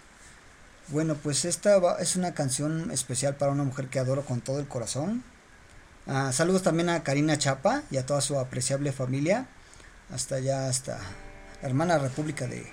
[0.88, 4.58] Bueno, pues esta va- es una canción especial para una mujer que adoro con todo
[4.60, 5.24] el corazón.
[6.06, 9.46] Ah, saludos también a Karina Chapa y a toda su apreciable familia.
[10.10, 10.98] Hasta allá, hasta
[11.62, 12.66] la hermana República de,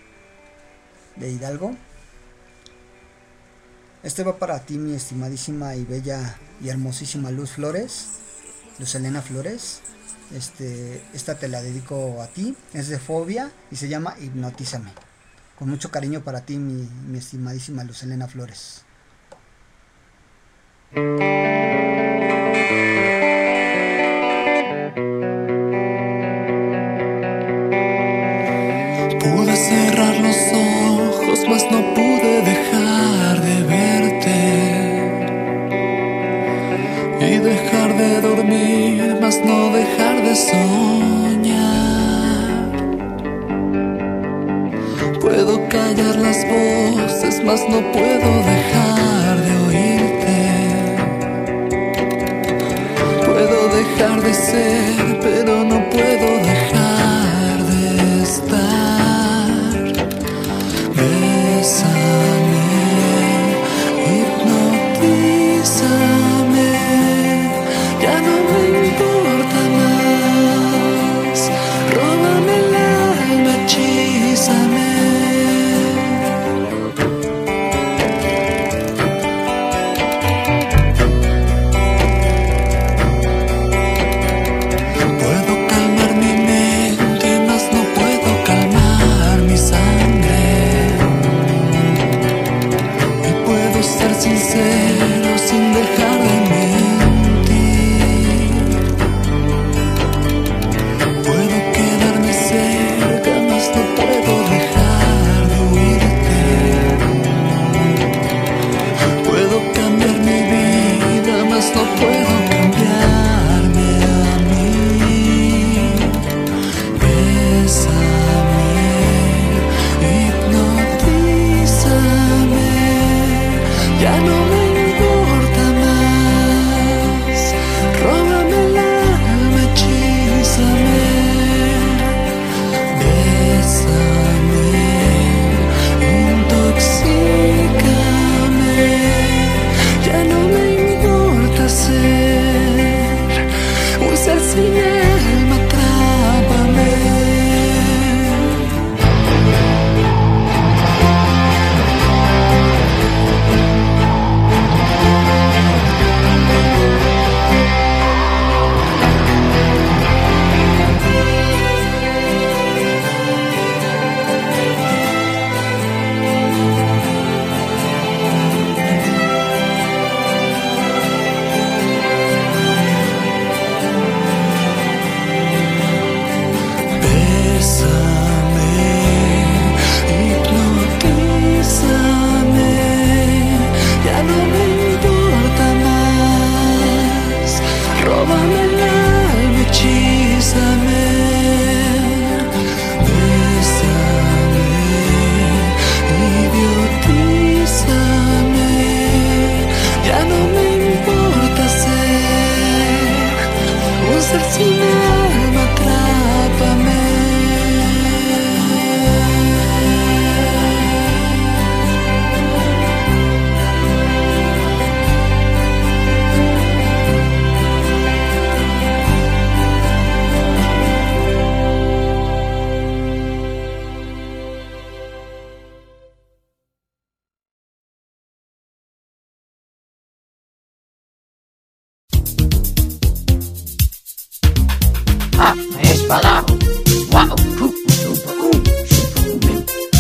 [1.15, 1.75] de Hidalgo.
[4.03, 8.07] Este va para ti, mi estimadísima y bella y hermosísima Luz Flores.
[8.79, 9.79] Luz Elena Flores.
[10.35, 12.57] Este, esta te la dedico a ti.
[12.73, 14.91] Es de Fobia y se llama Hipnotízame.
[15.61, 18.83] Con mucho cariño para ti, mi, estimadísima Luz Elena Flores.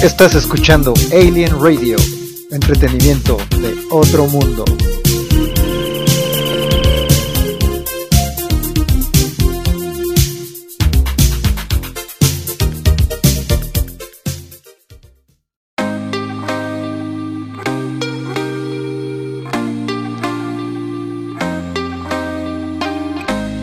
[0.03, 1.95] Estás escuchando Alien Radio,
[2.49, 4.65] entretenimiento de otro mundo.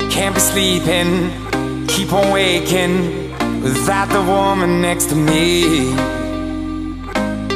[0.09, 1.33] Can't be sleeping,
[1.89, 6.28] keep on waking without the woman next to me.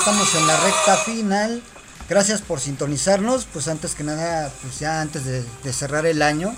[0.00, 1.62] Estamos en la recta final.
[2.08, 3.44] Gracias por sintonizarnos.
[3.44, 6.54] Pues antes que nada, pues ya antes de, cerrar el año,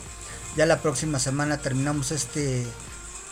[0.57, 2.65] ya la próxima semana terminamos este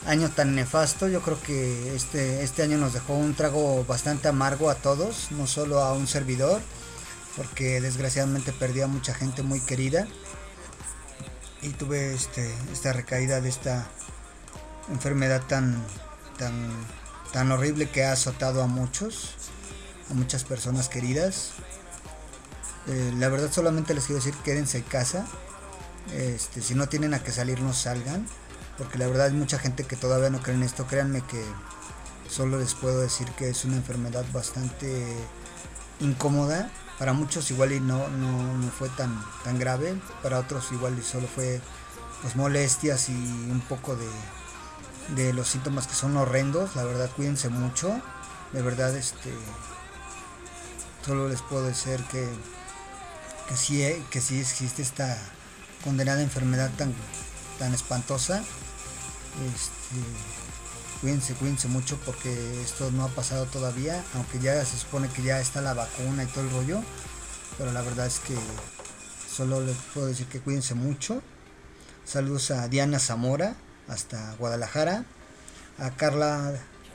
[0.06, 1.06] año tan nefasto.
[1.06, 5.46] Yo creo que este, este año nos dejó un trago bastante amargo a todos, no
[5.46, 6.61] solo a un servidor,
[7.36, 10.08] porque desgraciadamente perdí a mucha gente muy querida.
[11.62, 13.86] Y tuve este, esta recaída de esta
[14.90, 15.80] enfermedad tan,
[16.36, 16.68] tan,
[17.32, 19.36] tan horrible que ha azotado a muchos,
[20.11, 21.52] a muchas personas queridas.
[22.86, 25.26] Eh, la verdad solamente les quiero decir quédense en casa.
[26.12, 28.26] Este, si no tienen a que salir no salgan.
[28.78, 30.86] Porque la verdad hay mucha gente que todavía no cree en esto.
[30.86, 31.44] Créanme que
[32.28, 35.16] solo les puedo decir que es una enfermedad bastante
[36.00, 36.70] incómoda.
[36.98, 39.94] Para muchos igual y no, no, no fue tan, tan grave.
[40.22, 41.61] Para otros igual y solo fue
[42.22, 44.08] pues molestias y un poco de,
[45.14, 46.74] de los síntomas que son horrendos.
[46.74, 48.00] La verdad cuídense mucho.
[48.52, 49.30] De verdad este
[51.05, 52.28] solo les puedo decir que
[53.51, 55.18] que sí, que sí existe esta
[55.82, 56.94] condenada enfermedad tan,
[57.59, 58.44] tan espantosa.
[59.53, 60.01] Este,
[61.01, 65.40] cuídense, cuídense mucho porque esto no ha pasado todavía, aunque ya se supone que ya
[65.40, 66.80] está la vacuna y todo el rollo.
[67.59, 68.36] Pero la verdad es que
[69.28, 71.20] solo les puedo decir que cuídense mucho.
[72.05, 73.57] Saludos a Diana Zamora
[73.88, 75.05] hasta Guadalajara.
[75.76, 76.53] A Carla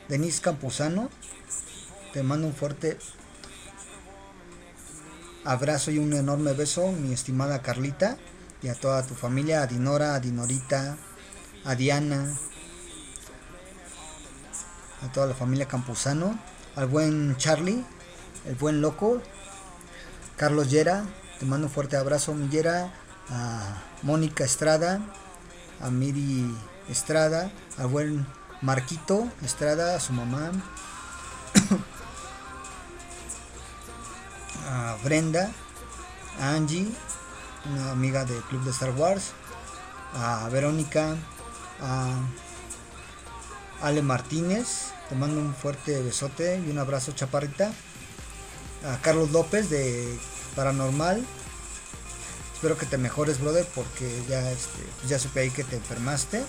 [0.07, 1.09] Denise Campuzano.
[2.13, 2.97] Te mando un fuerte
[5.45, 8.17] abrazo y un enorme beso, mi estimada Carlita,
[8.61, 10.97] y a toda tu familia, a Dinora, a Dinorita,
[11.63, 12.35] a Diana,
[15.03, 16.37] a toda la familia Campuzano,
[16.75, 17.85] al buen Charlie,
[18.47, 19.21] el buen loco,
[20.35, 21.05] Carlos Yera,
[21.39, 22.91] te mando un fuerte abrazo, mi Yera,
[23.29, 24.99] a Mónica Estrada,
[25.79, 26.45] a Miri
[26.89, 28.25] Estrada, al buen
[28.61, 30.51] Marquito Estrada, a su mamá,
[34.65, 35.51] a Brenda,
[36.39, 36.87] a Angie,
[37.71, 39.31] una amiga del club de Star Wars,
[40.13, 41.15] a Verónica,
[41.81, 42.13] a
[43.81, 47.71] Ale Martínez, te mando un fuerte besote y un abrazo chaparrita,
[48.85, 50.17] a Carlos López de
[50.55, 51.23] Paranormal,
[52.53, 56.43] espero que te mejores brother porque ya, este, pues ya supe ahí que te enfermaste,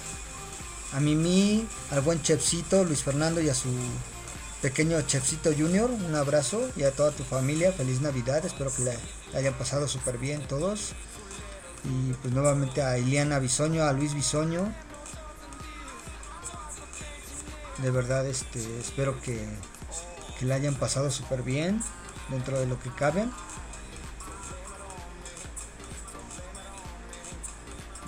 [0.92, 3.68] a Mimi, al buen Chefcito, Luis Fernando y a su
[4.66, 9.38] pequeño Chefcito Junior, un abrazo y a toda tu familia, feliz Navidad, espero que la,
[9.38, 10.90] hayan pasado súper bien todos.
[11.84, 14.74] Y pues nuevamente a Iliana Bisoño, a Luis Bisoño.
[17.78, 19.38] De verdad, este, espero que,
[20.40, 21.80] que la hayan pasado súper bien
[22.28, 23.24] dentro de lo que cabe.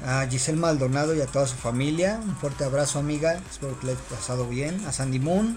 [0.05, 3.93] A Giselle Maldonado y a toda su familia, un fuerte abrazo amiga, espero que la
[3.93, 4.85] hayas pasado bien.
[4.89, 5.57] A Sandy Moon,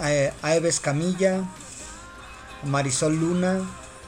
[0.00, 1.44] a, Eves Camilla,
[2.62, 3.60] a Marisol Luna,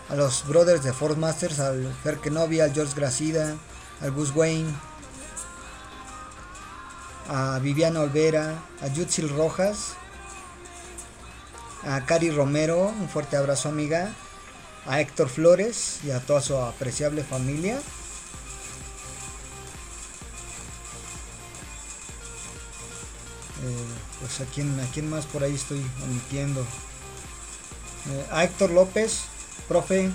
[0.09, 3.57] a los brothers de Ford Masters, al Fer Kenobi, al George Gracida,
[4.01, 4.73] al Gus Wayne,
[7.29, 9.95] a Viviana Olvera, a Yutzil Rojas,
[11.85, 14.13] a Cari Romero, un fuerte abrazo amiga,
[14.87, 17.79] a Héctor Flores y a toda su apreciable familia.
[24.21, 26.61] Pues a quién, a quién más por ahí estoy omitiendo.
[28.11, 29.23] Eh, a Héctor López,
[29.69, 30.11] profe,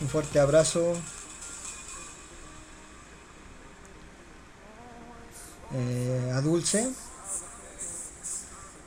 [0.00, 0.94] un fuerte abrazo.
[5.72, 6.90] Eh, a Dulce,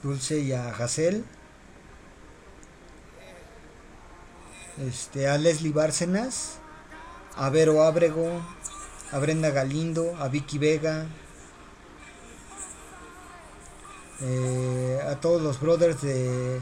[0.03, 1.25] Dulce y a Hazel.
[4.77, 6.57] este, a Leslie Bárcenas,
[7.35, 8.41] a Vero Ábrego,
[9.11, 11.05] a Brenda Galindo, a Vicky Vega,
[14.21, 16.59] eh, a todos los brothers de,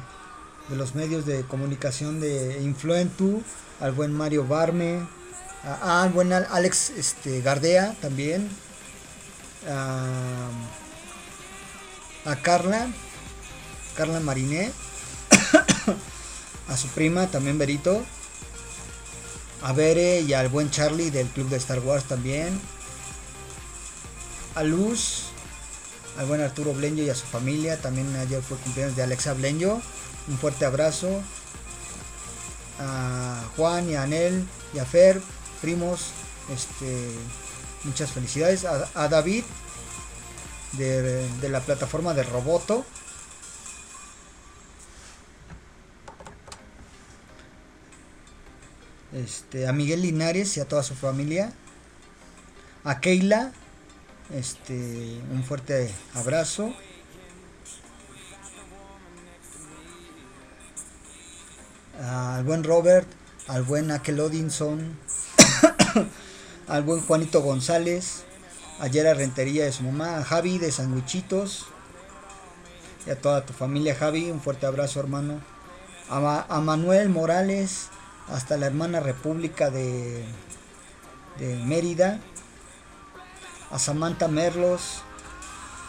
[0.69, 3.41] de los medios de comunicación de Influentu,
[3.79, 5.07] al buen Mario Barme,
[5.63, 8.49] a- al buen Al- Alex este, Gardea también,
[9.69, 10.49] a,
[12.25, 12.87] a Carla,
[13.95, 14.71] Carla Mariné,
[16.67, 18.03] a su prima también Berito,
[19.63, 22.59] a Bere y al buen Charlie del club de Star Wars también,
[24.55, 25.25] a Luz,
[26.21, 29.81] al buen Arturo Blenjo y a su familia, también ayer fue cumpleaños de Alexa Blenjo,
[30.27, 31.19] un fuerte abrazo,
[32.79, 35.19] a Juan y a Anel y a Fer,
[35.61, 36.11] primos,
[36.53, 37.09] este,
[37.85, 39.43] muchas felicidades, a, David
[40.73, 42.85] de, de la plataforma de Roboto,
[49.11, 51.51] este, a Miguel Linares y a toda su familia,
[52.83, 53.53] a Keila,
[54.33, 56.73] este, un fuerte abrazo.
[62.01, 63.07] Al buen Robert,
[63.47, 64.97] al buen Akel Odinson,
[66.67, 68.23] al buen Juanito González,
[68.79, 71.67] a Yera Rentería de su mamá, a Javi de Sanguichitos
[73.05, 75.41] y a toda tu familia Javi, un fuerte abrazo hermano.
[76.09, 77.89] A, a Manuel Morales,
[78.27, 80.25] hasta la hermana República de,
[81.37, 82.19] de Mérida,
[83.71, 85.01] a Samantha Merlos,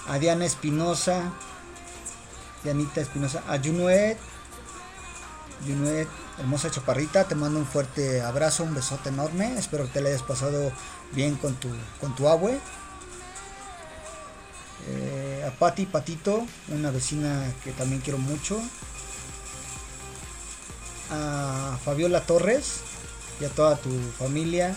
[0.08, 1.32] a Diana Espinosa,
[2.64, 4.18] Dianita Espinosa, a Junuet,
[5.66, 6.08] Junuet,
[6.38, 10.22] hermosa chaparrita, te mando un fuerte abrazo, un besote enorme, espero que te la hayas
[10.22, 10.72] pasado
[11.12, 11.68] bien con tu,
[12.00, 12.58] con tu abue.
[14.88, 18.60] Eh, a Pati Patito, una vecina que también quiero mucho.
[21.10, 22.80] A Fabiola Torres
[23.40, 24.74] y a toda tu familia.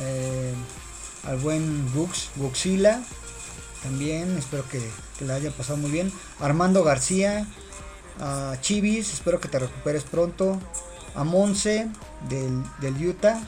[0.00, 0.54] Eh,
[1.24, 3.02] al buen Gux, Guxila,
[3.82, 4.80] también espero que,
[5.20, 6.12] la haya pasado muy bien.
[6.40, 7.46] Armando García,
[8.20, 10.58] a Chivis, espero que te recuperes pronto.
[11.14, 11.88] A Monse
[12.28, 13.40] del, del Utah.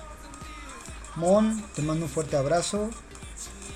[1.16, 2.88] Mon, te mando un fuerte abrazo.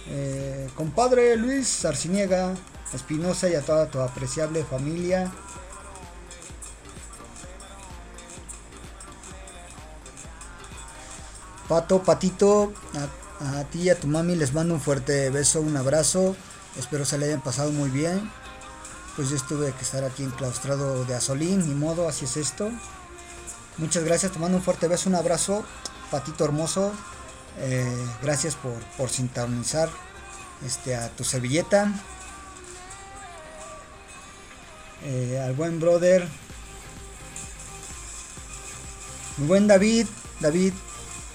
[0.08, 2.54] Eh, compadre Luis Arciniega,
[2.94, 5.30] Espinosa y a toda tu apreciable familia.
[11.72, 12.70] Pato, Patito,
[13.40, 16.36] a, ti y a tu mami les mando un fuerte beso, un abrazo.
[16.78, 18.30] Espero se le hayan pasado muy bien.
[19.16, 22.70] Pues yo estuve que estar aquí enclaustrado de Azolín, ni modo, así es esto.
[23.78, 25.64] Muchas gracias, te mando un fuerte beso, un abrazo,
[26.10, 26.92] Patito hermoso.
[27.58, 29.88] Eh, gracias por, por sintonizar
[30.66, 31.90] este, a tu servilleta.
[35.04, 36.28] Eh, al buen brother.
[39.38, 40.06] Mi buen David,
[40.38, 40.74] David,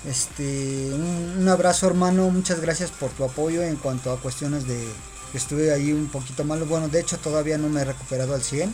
[0.08, 4.78] este, un, abrazo hermano, muchas gracias por tu apoyo en cuanto a cuestiones de
[5.32, 6.66] que estuve ahí un poquito malo.
[6.66, 8.74] Bueno, de hecho todavía no me he recuperado al 100,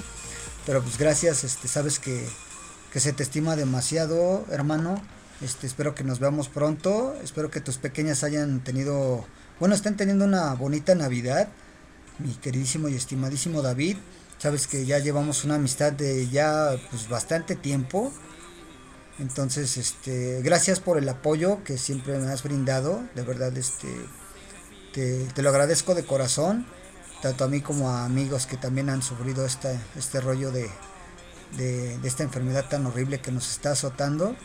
[0.66, 2.24] pero pues gracias, este, sabes que,
[2.92, 5.02] que se te estima demasiado, hermano.
[5.42, 7.16] Este, espero que nos veamos pronto.
[7.24, 9.26] Espero que tus pequeñas hayan tenido,
[9.60, 11.50] bueno, estén teniendo una bonita Navidad.
[12.20, 13.98] Mi queridísimo y estimadísimo David,
[14.38, 18.14] sabes que ya llevamos una amistad de ya pues bastante tiempo.
[19.20, 23.04] Entonces, este, gracias por el apoyo que siempre me has brindado.
[23.16, 23.88] De verdad, este,
[24.94, 26.66] te, lo agradezco de corazón.
[27.22, 30.70] Tanto a mí como a amigos que también han sufrido esta, este rollo de,
[31.58, 34.36] de, de esta enfermedad tan horrible que nos está azotando.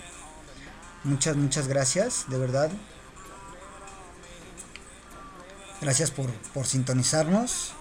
[1.05, 2.71] Muchas, muchas gracias, de verdad.
[5.81, 7.73] Gracias por, por sintonizarnos.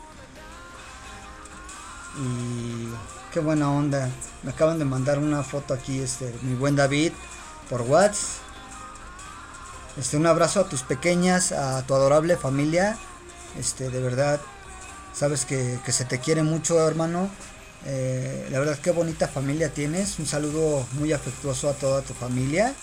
[2.19, 2.87] Y
[3.33, 4.09] qué buena onda.
[4.43, 7.13] Me acaban de mandar una foto aquí, este, mi buen David,
[7.69, 8.43] por WhatsApp.
[9.97, 12.97] Este, un abrazo a tus pequeñas, a tu adorable familia.
[13.57, 14.39] Este, de verdad,
[15.13, 17.29] sabes que, que se te quiere mucho, hermano.
[17.85, 20.19] Eh, la verdad, qué bonita familia tienes.
[20.19, 22.73] Un saludo muy afectuoso a toda tu familia.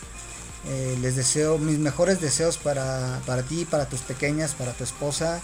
[0.67, 5.41] Eh, les deseo mis mejores deseos para, para ti, para tus pequeñas, para tu esposa.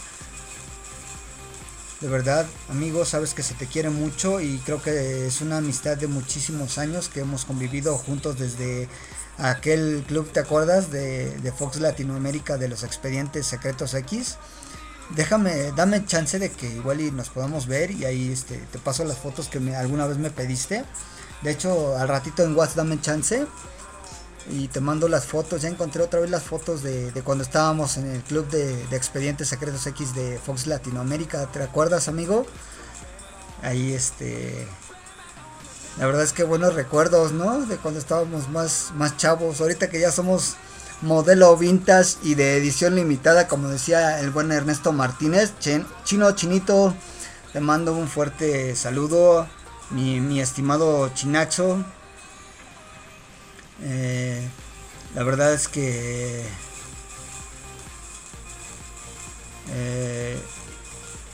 [2.00, 5.98] De verdad, amigo, sabes que se te quiere mucho y creo que es una amistad
[5.98, 8.88] de muchísimos años que hemos convivido juntos desde
[9.36, 10.90] aquel club, ¿te acuerdas?
[10.90, 14.38] De, de Fox Latinoamérica de los expedientes secretos X.
[15.10, 19.04] Déjame, dame chance de que igual y nos podamos ver y ahí este, te paso
[19.04, 20.84] las fotos que me, alguna vez me pediste.
[21.42, 23.46] De hecho, al ratito en WhatsApp dame chance
[24.48, 25.62] y te mando las fotos.
[25.62, 29.48] Ya encontré otra vez las fotos de, de cuando estábamos en el club de, expedientes
[29.48, 31.46] secretos X de Fox Latinoamérica.
[31.46, 32.46] ¿Te acuerdas, amigo?
[33.62, 34.66] Ahí este.
[35.98, 37.66] La verdad es que buenos recuerdos, ¿no?
[37.66, 39.60] De cuando estábamos más, más chavos.
[39.60, 40.56] Ahorita que ya somos
[41.02, 45.52] modelo vintage y de edición limitada, como decía el buen Ernesto Martínez.
[46.04, 46.94] Chino Chinito,
[47.52, 49.46] te mando un fuerte saludo.
[49.90, 51.84] Mi, mi estimado Chinaxo.
[53.82, 54.40] Eh,
[55.14, 56.44] la verdad es que...
[59.72, 60.38] Eh,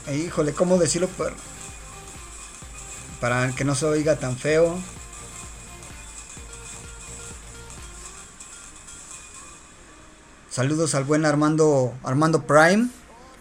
[0.08, 1.08] eh, híjole, ¿cómo decirlo?
[3.20, 4.78] Para, que no se oiga tan feo.
[10.50, 12.88] Saludos al buen Armando Armando Prime,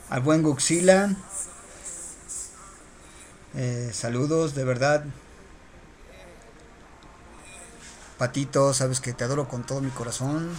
[0.09, 1.15] al buen Guxila.
[3.53, 5.05] Eh, saludos, de verdad.
[8.17, 10.49] Patito, sabes que te adoro con todo mi corazón.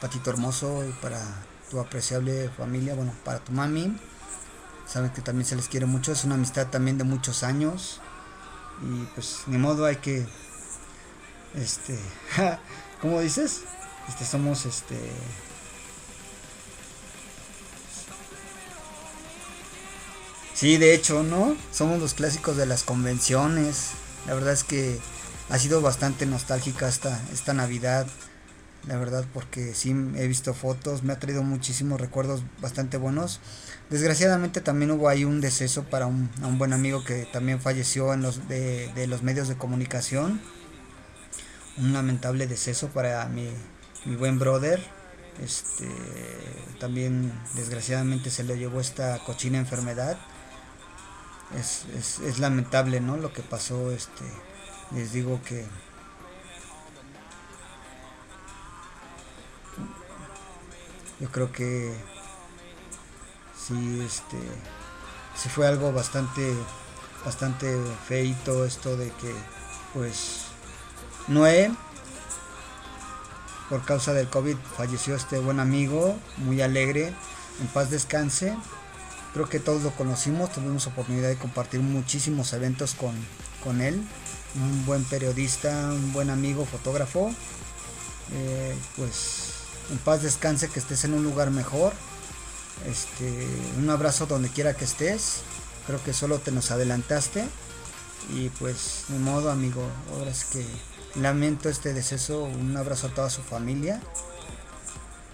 [0.00, 1.20] Patito hermoso y para
[1.70, 3.98] tu apreciable familia, bueno, para tu mami.
[4.86, 8.00] Saben que también se les quiere mucho, es una amistad también de muchos años.
[8.82, 10.26] Y pues ni modo hay que
[11.54, 11.98] este,
[13.00, 13.62] ¿cómo dices?
[14.08, 14.98] Este somos este
[20.54, 21.56] Sí, de hecho, ¿no?
[21.72, 23.90] Somos los clásicos de las convenciones.
[24.26, 25.00] La verdad es que
[25.50, 28.06] ha sido bastante nostálgica esta, esta Navidad.
[28.86, 33.40] La verdad, porque sí he visto fotos, me ha traído muchísimos recuerdos bastante buenos.
[33.88, 38.12] Desgraciadamente también hubo ahí un deceso para un, a un buen amigo que también falleció
[38.12, 40.38] en los de, de los medios de comunicación.
[41.78, 43.48] Un lamentable deceso para mi,
[44.04, 44.86] mi buen brother.
[45.42, 45.88] Este
[46.78, 50.18] también desgraciadamente se le llevó esta cochina enfermedad.
[51.58, 53.16] Es, es, es lamentable, ¿no?
[53.16, 54.24] Lo que pasó, este,
[54.94, 55.64] les digo que
[61.20, 61.92] yo creo que
[63.56, 64.38] sí, este,
[65.36, 66.54] sí fue algo bastante,
[67.24, 67.76] bastante
[68.06, 69.34] feito esto de que,
[69.92, 70.46] pues,
[71.28, 71.72] Noé,
[73.68, 77.14] por causa del COVID, falleció este buen amigo, muy alegre,
[77.60, 78.56] en paz descanse.
[79.32, 83.14] Creo que todos lo conocimos, tuvimos oportunidad de compartir muchísimos eventos con,
[83.64, 84.00] con él.
[84.54, 87.32] Un buen periodista, un buen amigo, fotógrafo.
[88.32, 89.54] Eh, pues
[89.90, 91.92] en paz descanse, que estés en un lugar mejor.
[92.86, 93.46] Este,
[93.78, 95.42] un abrazo donde quiera que estés.
[95.86, 97.44] Creo que solo te nos adelantaste.
[98.34, 99.82] Y pues, de modo, amigo.
[100.12, 100.64] Ahora es que
[101.16, 102.44] lamento este deceso.
[102.44, 104.00] Un abrazo a toda su familia.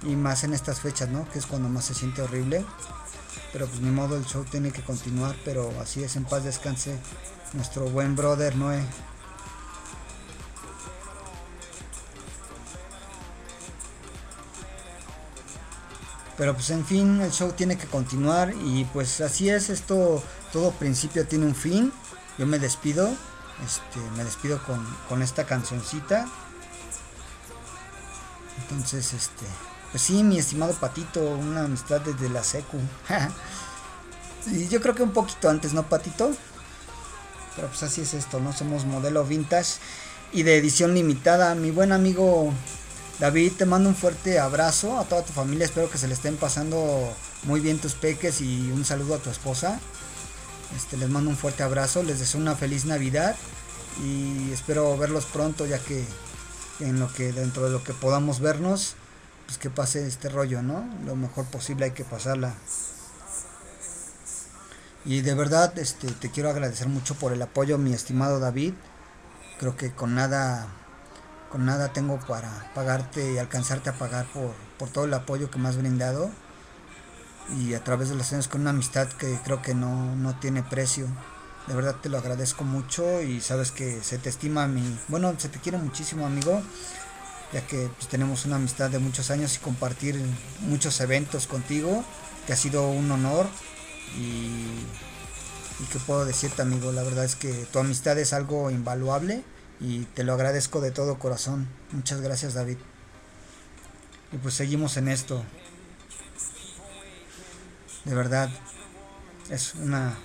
[0.03, 1.29] Y más en estas fechas, ¿no?
[1.31, 2.65] Que es cuando más se siente horrible.
[3.53, 5.37] Pero pues ni modo, el show tiene que continuar.
[5.45, 6.99] Pero así es, en paz descanse
[7.53, 8.85] nuestro buen brother Noé.
[16.41, 20.23] Pero pues en fin, el show tiene que continuar y pues así es, esto,
[20.55, 21.93] todo principio tiene un fin.
[22.39, 23.11] Yo me despido,
[23.63, 26.27] este, me despido con, con esta cancioncita.
[28.63, 29.45] Entonces, este,
[29.91, 32.79] pues sí, mi estimado Patito, una amistad desde la secu.
[34.47, 36.31] y yo creo que un poquito antes, ¿no, Patito?
[37.57, 38.53] Pero pues así es esto, ¿no?
[38.53, 39.79] Somos modelo vintage
[40.33, 41.55] y de edición limitada.
[41.55, 42.53] Mi buen amigo
[43.19, 45.67] David, te mando un fuerte abrazo a toda tu familia.
[45.67, 47.13] Espero que se le estén pasando
[47.43, 49.81] muy bien tus peques y un saludo a tu esposa.
[50.77, 53.37] Este, les mando un fuerte abrazo, les deseo una feliz Navidad
[54.05, 56.05] y espero verlos pronto ya que
[56.79, 58.95] en lo que dentro de lo que podamos vernos,
[59.51, 60.89] pues que pase este rollo, ¿no?
[61.05, 62.55] Lo mejor posible hay que pasarla.
[65.05, 68.75] Y de verdad, este, te quiero agradecer mucho por el apoyo, mi estimado David.
[69.59, 70.69] Creo que con nada
[71.51, 75.59] con nada tengo para pagarte y alcanzarte a pagar por, por todo el apoyo que
[75.59, 76.31] me has brindado
[77.59, 80.63] y a través de los años con una amistad que creo que no, no tiene
[80.63, 81.09] precio.
[81.67, 84.97] De verdad te lo agradezco mucho y sabes que se te estima mi...
[85.09, 86.63] Bueno, se te quiere muchísimo amigo,
[87.53, 90.21] ya que pues, tenemos una amistad de muchos años y compartir
[90.61, 92.05] muchos eventos contigo,
[92.47, 93.47] que ha sido un honor
[94.17, 94.85] y...
[95.81, 96.93] ¿Y qué puedo decirte amigo?
[96.93, 99.43] La verdad es que tu amistad es algo invaluable
[99.81, 101.69] y te lo agradezco de todo corazón.
[101.93, 102.77] Muchas gracias David.
[104.33, 105.43] Y pues seguimos en esto.
[108.05, 108.51] De verdad,
[109.49, 110.19] es una,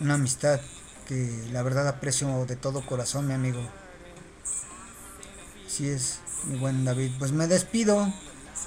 [0.00, 0.60] una amistad
[1.06, 3.60] que la verdad aprecio de todo corazón, mi amigo.
[5.66, 6.20] Así es,
[6.58, 7.12] buen David.
[7.18, 8.12] Pues me despido.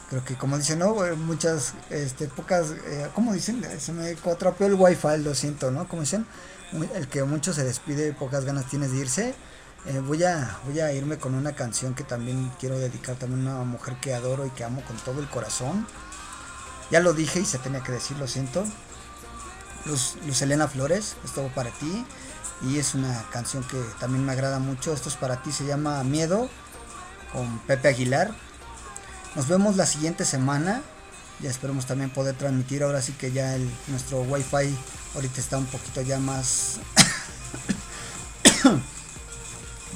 [0.09, 3.65] Creo que como dicen, no, muchas, este, pocas, eh, ¿cómo dicen?
[3.80, 5.88] Se me atrapeó el wifi, lo siento, ¿no?
[5.88, 6.25] Como dicen,
[6.93, 9.36] el que mucho se despide, pocas ganas tienes de irse.
[9.86, 13.55] Eh, voy, a, voy a irme con una canción que también quiero dedicar también a
[13.55, 15.88] una mujer que adoro y que amo con todo el corazón.
[16.91, 18.65] Ya lo dije y se tenía que decir, lo siento.
[19.86, 22.05] Luz, Luz Elena Flores, esto para ti.
[22.61, 24.93] y es una canción que también me agrada mucho.
[24.93, 26.49] Esto es para ti, se llama Miedo
[27.34, 28.32] con Pepe Aguilar.
[29.36, 30.82] Nos vemos la siguiente semana.
[31.39, 32.84] Ya esperemos también poder transmitir.
[32.84, 34.75] Ahora sí que ya el, nuestro wifi
[35.15, 36.80] ahorita está un poquito ya más...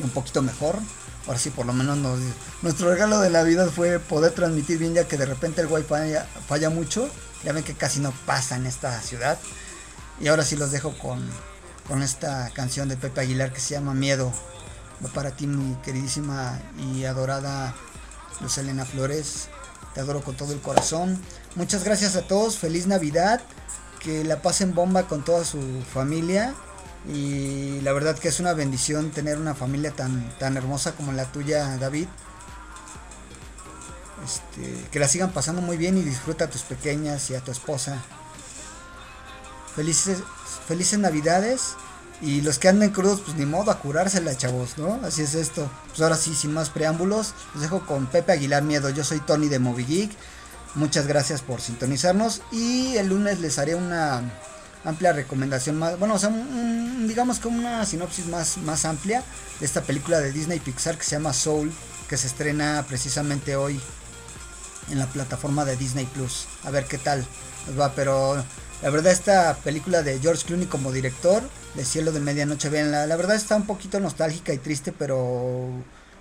[0.03, 0.77] un poquito mejor.
[1.27, 2.19] Ahora sí, por lo menos nos-
[2.61, 6.27] nuestro regalo de Navidad fue poder transmitir bien ya que de repente el wifi falla,
[6.47, 7.09] falla mucho.
[7.43, 9.39] Ya ven que casi no pasa en esta ciudad.
[10.19, 11.27] Y ahora sí los dejo con,
[11.87, 14.31] con esta canción de Pepe Aguilar que se llama Miedo.
[15.03, 17.73] Va para ti, mi queridísima y adorada
[18.39, 19.49] Luz Elena Flores.
[19.93, 21.19] Te adoro con todo el corazón.
[21.55, 22.57] Muchas gracias a todos.
[22.57, 23.41] Feliz Navidad.
[23.99, 25.59] Que la pasen bomba con toda su
[25.93, 26.53] familia.
[27.07, 31.25] Y la verdad que es una bendición tener una familia tan, tan hermosa como la
[31.25, 32.07] tuya, David.
[34.23, 37.51] Este, que la sigan pasando muy bien y disfruta a tus pequeñas y a tu
[37.51, 38.01] esposa.
[39.75, 40.19] Felices,
[40.67, 41.75] felices navidades.
[42.21, 44.99] Y los que anden crudos, pues ni modo a curársela, chavos, ¿no?
[45.03, 45.69] Así es esto.
[45.89, 48.89] Pues ahora sí, sin más preámbulos, los dejo con Pepe Aguilar Miedo.
[48.89, 50.11] Yo soy Tony de Movie Geek.
[50.75, 52.41] Muchas gracias por sintonizarnos.
[52.51, 54.21] Y el lunes les haré una
[54.83, 55.97] amplia recomendación más.
[55.97, 56.29] Bueno, o sea,
[57.07, 59.23] digamos que una sinopsis más, más amplia
[59.59, 61.71] de esta película de Disney Pixar que se llama Soul,
[62.07, 63.81] que se estrena precisamente hoy
[64.91, 66.45] en la plataforma de Disney Plus.
[66.63, 67.25] A ver qué tal
[67.67, 68.43] nos va, pero
[68.81, 71.43] la verdad esta película de George Clooney como director
[71.75, 73.05] de Cielo de Medianoche, veanla.
[73.07, 75.69] La verdad está un poquito nostálgica y triste, pero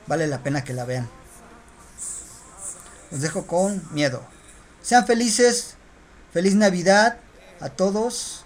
[0.07, 1.09] vale la pena que la vean.
[3.11, 4.23] Los dejo con miedo.
[4.83, 5.75] Sean felices,
[6.33, 7.19] feliz Navidad
[7.61, 8.45] a todos.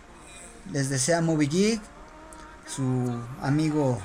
[0.72, 1.80] Les desea Movie Geek,
[2.66, 4.00] su amigo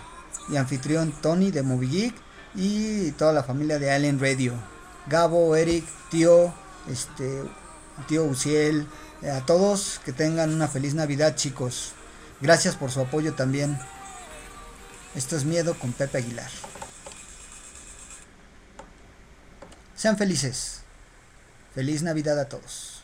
[0.49, 2.16] y anfitrión Tony de Movie Geek
[2.55, 4.53] y toda la familia de Alien Radio.
[5.07, 6.53] Gabo, Eric, tío,
[6.89, 7.43] este,
[8.07, 8.88] tío Uciel,
[9.28, 11.91] a todos que tengan una feliz Navidad, chicos.
[12.41, 13.78] Gracias por su apoyo también.
[15.15, 16.49] Esto es Miedo con Pepe Aguilar.
[19.95, 20.82] Sean felices.
[21.76, 23.03] Feliz Navidad a todos.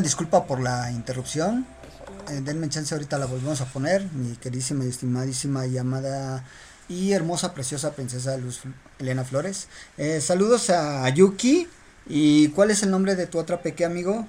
[0.00, 1.66] Disculpa por la interrupción.
[2.28, 4.04] Eh, denme chance, ahorita la volvemos a poner.
[4.12, 6.44] Mi queridísima estimadísima y amada
[6.88, 8.62] y hermosa, preciosa princesa Luz
[8.98, 9.68] Elena Flores.
[9.96, 11.68] Eh, saludos a Yuki.
[12.06, 14.26] ¿Y cuál es el nombre de tu otra peque amigo?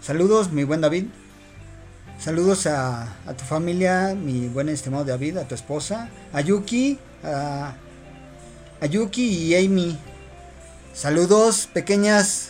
[0.00, 1.06] Saludos, mi buen David.
[2.26, 3.06] Saludos a,
[3.38, 7.76] tu familia, mi buen estimado David, a tu esposa, a Yuki, a,
[8.80, 9.96] a Yuki y Amy.
[10.92, 12.48] Saludos, pequeñas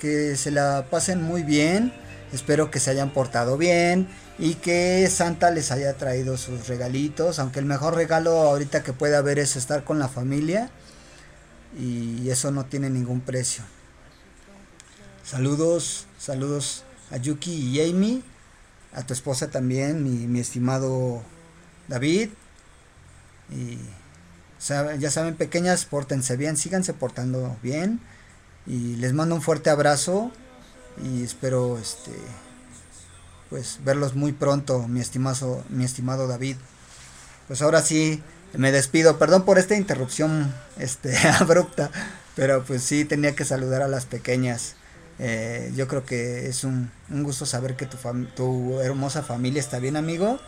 [0.00, 1.92] que se la pasen muy bien.
[2.32, 4.08] Espero que se hayan portado bien
[4.40, 7.38] y que Santa les haya traído sus regalitos.
[7.38, 10.68] Aunque el mejor regalo ahorita que puede haber es estar con la familia.
[11.78, 13.62] Y eso no tiene ningún precio.
[15.22, 18.24] Saludos, saludos a Yuki y Amy.
[18.94, 21.22] A tu esposa también, mi, mi estimado
[21.88, 22.30] David.
[23.50, 23.78] Y
[24.98, 28.00] ya saben, pequeñas, pórtense bien, síganse portando bien.
[28.66, 30.30] Y les mando un fuerte abrazo.
[31.02, 32.12] Y espero este
[33.52, 36.56] pues verlos muy pronto, mi estimado, mi estimado David.
[37.48, 38.22] Pues ahora sí,
[38.54, 39.18] me despido.
[39.18, 41.90] Perdón por esta interrupción este, abrupta.
[42.34, 44.74] Pero pues sí, tenía que saludar a las pequeñas.
[45.18, 47.96] Eh, yo creo que es un, un gusto saber que tu,
[48.34, 50.38] tu hermosa familia está bien, amigo.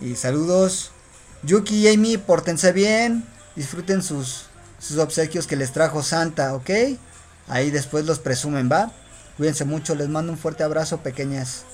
[0.00, 0.90] Y saludos.
[1.42, 3.24] Yuki y Amy, pórtense bien.
[3.56, 4.46] Disfruten sus,
[4.78, 6.70] sus obsequios que les trajo Santa, ¿ok?
[7.48, 8.90] Ahí después los presumen, ¿va?
[9.36, 11.64] Cuídense mucho, les mando un fuerte abrazo, pequeñas.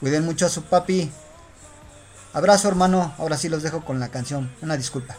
[0.00, 1.10] Cuiden mucho a su papi.
[2.32, 3.14] Abrazo, hermano.
[3.18, 4.50] Ahora sí los dejo con la canción.
[4.62, 5.16] Una disculpa.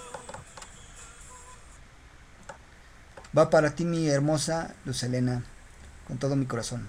[3.38, 5.44] Va para ti, mi hermosa Luz Helena,
[6.08, 6.88] con todo mi corazón.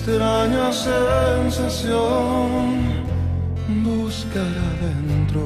[0.00, 1.98] Extraña sensación
[3.84, 5.44] buscar adentro,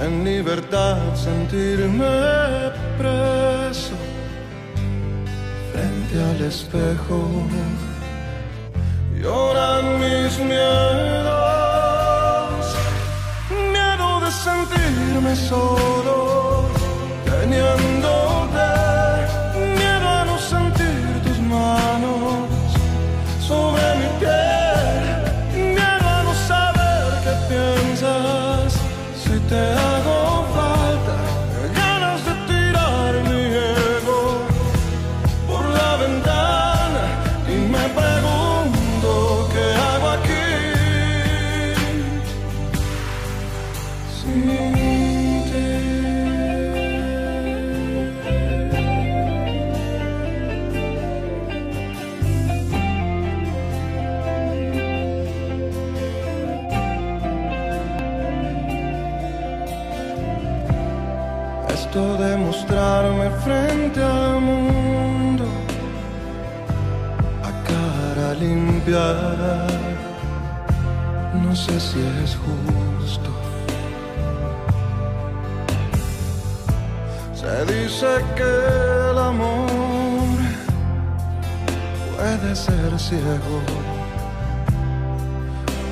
[0.00, 3.96] en libertad sentirme preso
[5.72, 7.20] frente al espejo
[9.20, 11.36] lloran mis miedos.
[13.74, 16.16] Miedo de sentirme solo
[17.24, 17.95] teniéndote
[77.46, 78.52] Se dice que
[79.10, 79.68] el amor
[82.16, 83.58] puede ser ciego.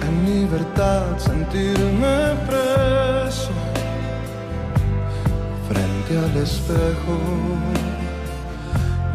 [0.07, 2.17] En libertad sentirme
[2.49, 3.53] preso
[5.69, 7.17] frente al espejo.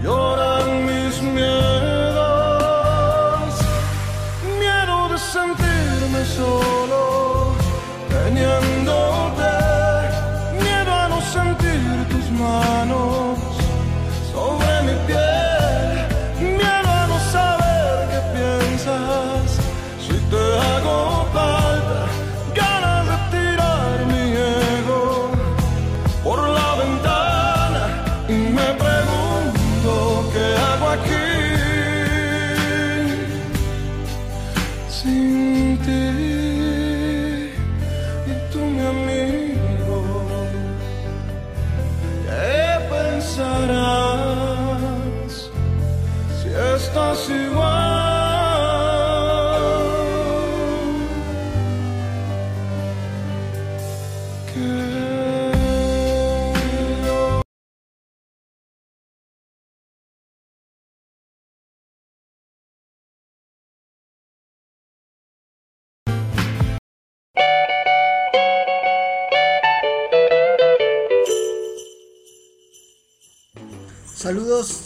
[0.01, 2.23] Lloran mis miedos,
[4.61, 6.68] miedo de sentirme solo,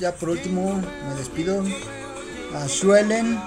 [0.04, 1.64] ya por último me despido
[2.54, 3.40] a Shuelen,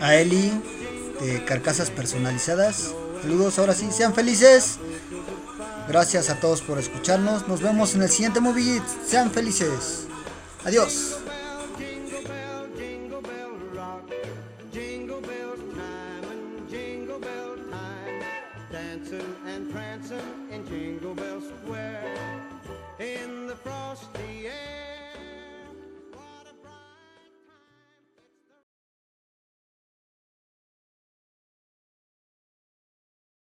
[0.00, 0.52] a Eli
[1.20, 2.94] de Carcasas Personalizadas.
[3.20, 4.78] Saludos, ahora sí, sean felices.
[5.88, 7.48] Gracias a todos por escucharnos.
[7.48, 8.80] Nos vemos en el siguiente Movie.
[9.04, 10.06] Sean felices.
[10.64, 11.18] Adiós.